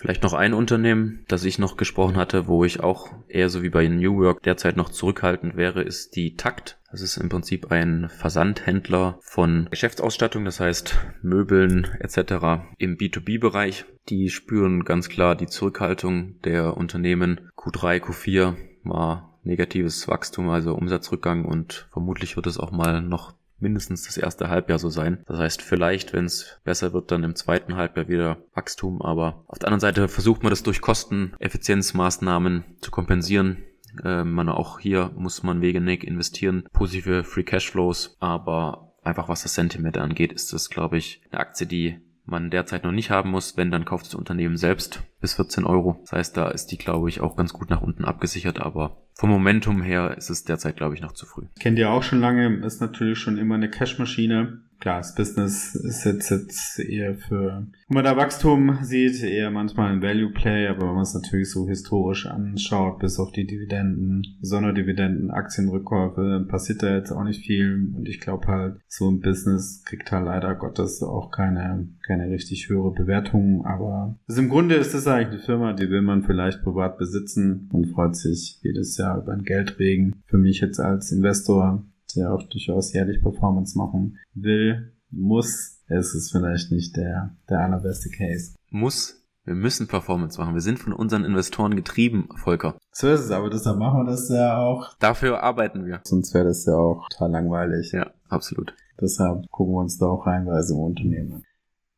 Vielleicht 0.00 0.22
noch 0.22 0.32
ein 0.32 0.54
Unternehmen, 0.54 1.26
das 1.28 1.44
ich 1.44 1.58
noch 1.58 1.76
gesprochen 1.76 2.16
hatte, 2.16 2.48
wo 2.48 2.64
ich 2.64 2.80
auch 2.80 3.10
eher 3.28 3.50
so 3.50 3.62
wie 3.62 3.68
bei 3.68 3.86
New 3.86 4.16
Work 4.16 4.42
derzeit 4.42 4.78
noch 4.78 4.88
zurückhaltend 4.88 5.56
wäre, 5.56 5.82
ist 5.82 6.16
die 6.16 6.36
Takt. 6.36 6.78
Das 6.90 7.02
ist 7.02 7.18
im 7.18 7.28
Prinzip 7.28 7.70
ein 7.70 8.08
Versandhändler 8.08 9.18
von 9.20 9.68
Geschäftsausstattung, 9.70 10.46
das 10.46 10.58
heißt 10.58 10.96
Möbeln 11.20 11.86
etc. 12.00 12.62
im 12.78 12.96
B2B-Bereich. 12.96 13.84
Die 14.08 14.30
spüren 14.30 14.84
ganz 14.84 15.10
klar 15.10 15.36
die 15.36 15.48
Zurückhaltung 15.48 16.40
der 16.44 16.78
Unternehmen. 16.78 17.50
Q3, 17.54 18.00
Q4 18.00 18.56
war 18.84 19.38
negatives 19.42 20.08
Wachstum, 20.08 20.48
also 20.48 20.74
Umsatzrückgang 20.74 21.44
und 21.44 21.88
vermutlich 21.92 22.36
wird 22.36 22.46
es 22.46 22.58
auch 22.58 22.70
mal 22.70 23.02
noch 23.02 23.34
mindestens 23.60 24.04
das 24.04 24.16
erste 24.16 24.48
Halbjahr 24.48 24.78
so 24.78 24.88
sein. 24.88 25.22
Das 25.26 25.38
heißt, 25.38 25.62
vielleicht, 25.62 26.12
wenn 26.12 26.24
es 26.24 26.58
besser 26.64 26.92
wird, 26.92 27.10
dann 27.10 27.24
im 27.24 27.36
zweiten 27.36 27.76
Halbjahr 27.76 28.08
wieder 28.08 28.38
Wachstum. 28.54 29.02
Aber 29.02 29.44
auf 29.46 29.58
der 29.58 29.68
anderen 29.68 29.80
Seite 29.80 30.08
versucht 30.08 30.42
man 30.42 30.50
das 30.50 30.62
durch 30.62 30.80
Kosteneffizienzmaßnahmen 30.80 32.64
zu 32.80 32.90
kompensieren. 32.90 33.58
Äh, 34.04 34.24
man 34.24 34.48
auch 34.48 34.78
hier 34.78 35.10
muss 35.16 35.42
man 35.42 35.60
wegenig 35.60 36.04
investieren, 36.04 36.64
positive 36.72 37.24
Free 37.24 37.42
Cashflows, 37.42 38.16
aber 38.20 38.94
einfach 39.02 39.28
was 39.28 39.42
das 39.42 39.54
Sentiment 39.54 39.98
angeht, 39.98 40.32
ist 40.32 40.52
das, 40.52 40.70
glaube 40.70 40.98
ich, 40.98 41.22
eine 41.30 41.40
Aktie, 41.40 41.66
die 41.66 42.00
man 42.24 42.50
derzeit 42.50 42.84
noch 42.84 42.92
nicht 42.92 43.10
haben 43.10 43.30
muss. 43.30 43.56
Wenn, 43.56 43.70
dann 43.70 43.84
kauft 43.84 44.06
das 44.06 44.14
Unternehmen 44.14 44.56
selbst 44.56 45.02
bis 45.20 45.34
14 45.34 45.64
Euro. 45.64 45.98
Das 46.02 46.12
heißt, 46.12 46.36
da 46.36 46.48
ist 46.48 46.66
die, 46.66 46.78
glaube 46.78 47.08
ich, 47.08 47.20
auch 47.20 47.36
ganz 47.36 47.52
gut 47.52 47.70
nach 47.70 47.82
unten 47.82 48.04
abgesichert, 48.04 48.60
aber 48.60 49.02
vom 49.20 49.28
Momentum 49.28 49.82
her 49.82 50.16
ist 50.16 50.30
es 50.30 50.44
derzeit, 50.44 50.78
glaube 50.78 50.94
ich, 50.94 51.02
noch 51.02 51.12
zu 51.12 51.26
früh. 51.26 51.42
Kennt 51.58 51.78
ihr 51.78 51.90
auch 51.90 52.02
schon 52.02 52.20
lange, 52.20 52.64
ist 52.64 52.80
natürlich 52.80 53.18
schon 53.18 53.36
immer 53.36 53.56
eine 53.56 53.68
Cashmaschine 53.68 54.62
klar, 54.80 54.98
das 54.98 55.14
Business 55.14 55.74
ist 55.74 56.04
jetzt, 56.04 56.30
jetzt 56.30 56.80
eher 56.80 57.14
für, 57.14 57.66
wenn 57.88 57.94
man 57.94 58.04
da 58.04 58.16
Wachstum 58.16 58.78
sieht, 58.82 59.22
eher 59.22 59.50
manchmal 59.50 59.92
ein 59.92 60.02
Value 60.02 60.30
Play, 60.30 60.66
aber 60.66 60.88
wenn 60.88 60.94
man 60.94 61.02
es 61.02 61.14
natürlich 61.14 61.50
so 61.50 61.68
historisch 61.68 62.26
anschaut, 62.26 62.98
bis 62.98 63.18
auf 63.18 63.30
die 63.32 63.46
Dividenden, 63.46 64.22
Sonderdividenden, 64.40 65.30
Aktienrückkäufe, 65.30 66.46
passiert 66.48 66.82
da 66.82 66.96
jetzt 66.96 67.12
auch 67.12 67.24
nicht 67.24 67.44
viel. 67.44 67.92
Und 67.94 68.08
ich 68.08 68.20
glaube 68.20 68.48
halt, 68.48 68.80
so 68.88 69.10
ein 69.10 69.20
Business 69.20 69.84
kriegt 69.84 70.10
halt 70.10 70.24
leider 70.24 70.54
Gottes 70.54 71.02
auch 71.02 71.30
keine, 71.30 71.88
keine 72.06 72.30
richtig 72.30 72.68
höhere 72.68 72.92
Bewertung. 72.92 73.66
Aber 73.66 74.16
also 74.26 74.40
im 74.40 74.48
Grunde 74.48 74.76
ist 74.76 74.94
das 74.94 75.06
eigentlich 75.06 75.34
eine 75.34 75.42
Firma, 75.42 75.72
die 75.74 75.90
will 75.90 76.02
man 76.02 76.22
vielleicht 76.22 76.62
privat 76.62 76.96
besitzen 76.98 77.68
und 77.72 77.92
freut 77.92 78.16
sich 78.16 78.58
jedes 78.62 78.96
Jahr 78.96 79.09
über 79.18 79.32
ein 79.32 79.44
Geldregen. 79.44 80.22
Für 80.26 80.38
mich 80.38 80.60
jetzt 80.60 80.80
als 80.80 81.12
Investor 81.12 81.84
der 82.16 82.32
auch 82.32 82.42
durchaus 82.42 82.92
jährlich 82.92 83.22
Performance 83.22 83.76
machen 83.76 84.18
will, 84.34 84.92
muss, 85.10 85.82
es 85.88 86.14
ist 86.14 86.30
vielleicht 86.30 86.70
nicht 86.70 86.96
der, 86.96 87.36
der 87.48 87.60
allerbeste 87.60 88.10
Case. 88.10 88.54
Muss. 88.70 89.16
Wir 89.44 89.54
müssen 89.54 89.88
Performance 89.88 90.38
machen. 90.38 90.54
Wir 90.54 90.60
sind 90.60 90.78
von 90.78 90.92
unseren 90.92 91.24
Investoren 91.24 91.74
getrieben, 91.74 92.28
Volker. 92.36 92.76
So 92.92 93.08
ist 93.08 93.20
es, 93.20 93.30
aber 93.30 93.48
deshalb 93.48 93.78
machen 93.78 94.04
wir 94.04 94.10
das 94.10 94.28
ja 94.28 94.58
auch. 94.58 94.94
Dafür 94.98 95.42
arbeiten 95.42 95.86
wir. 95.86 96.00
Sonst 96.04 96.34
wäre 96.34 96.44
das 96.44 96.66
ja 96.66 96.74
auch 96.74 97.08
total 97.08 97.30
langweilig. 97.32 97.90
Ja, 97.92 98.10
absolut. 98.28 98.74
Deshalb 99.00 99.48
gucken 99.50 99.74
wir 99.74 99.80
uns 99.80 99.96
da 99.98 100.06
auch 100.06 100.26
reinweise 100.26 100.74
im 100.74 100.80
Unternehmen 100.80 101.32
an. 101.32 101.42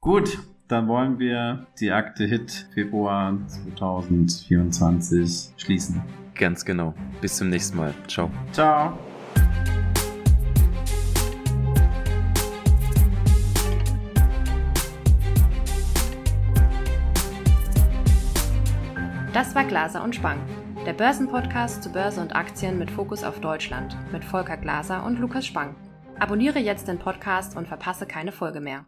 Gut, 0.00 0.38
dann 0.72 0.88
wollen 0.88 1.18
wir 1.18 1.66
die 1.78 1.92
Akte 1.92 2.24
Hit 2.24 2.66
Februar 2.72 3.36
2024 3.76 5.52
schließen. 5.58 6.02
Ganz 6.34 6.64
genau. 6.64 6.94
Bis 7.20 7.36
zum 7.36 7.50
nächsten 7.50 7.76
Mal. 7.76 7.92
Ciao. 8.08 8.30
Ciao. 8.52 8.98
Das 19.34 19.54
war 19.54 19.64
Glaser 19.64 20.02
und 20.02 20.14
Spang, 20.14 20.38
der 20.86 20.94
Börsenpodcast 20.94 21.82
zu 21.82 21.92
Börse 21.92 22.20
und 22.20 22.34
Aktien 22.34 22.78
mit 22.78 22.90
Fokus 22.90 23.24
auf 23.24 23.40
Deutschland 23.40 23.96
mit 24.10 24.24
Volker 24.24 24.56
Glaser 24.56 25.04
und 25.04 25.18
Lukas 25.18 25.44
Spang. 25.44 25.74
Abonniere 26.18 26.60
jetzt 26.60 26.88
den 26.88 26.98
Podcast 26.98 27.56
und 27.56 27.68
verpasse 27.68 28.06
keine 28.06 28.32
Folge 28.32 28.60
mehr. 28.60 28.86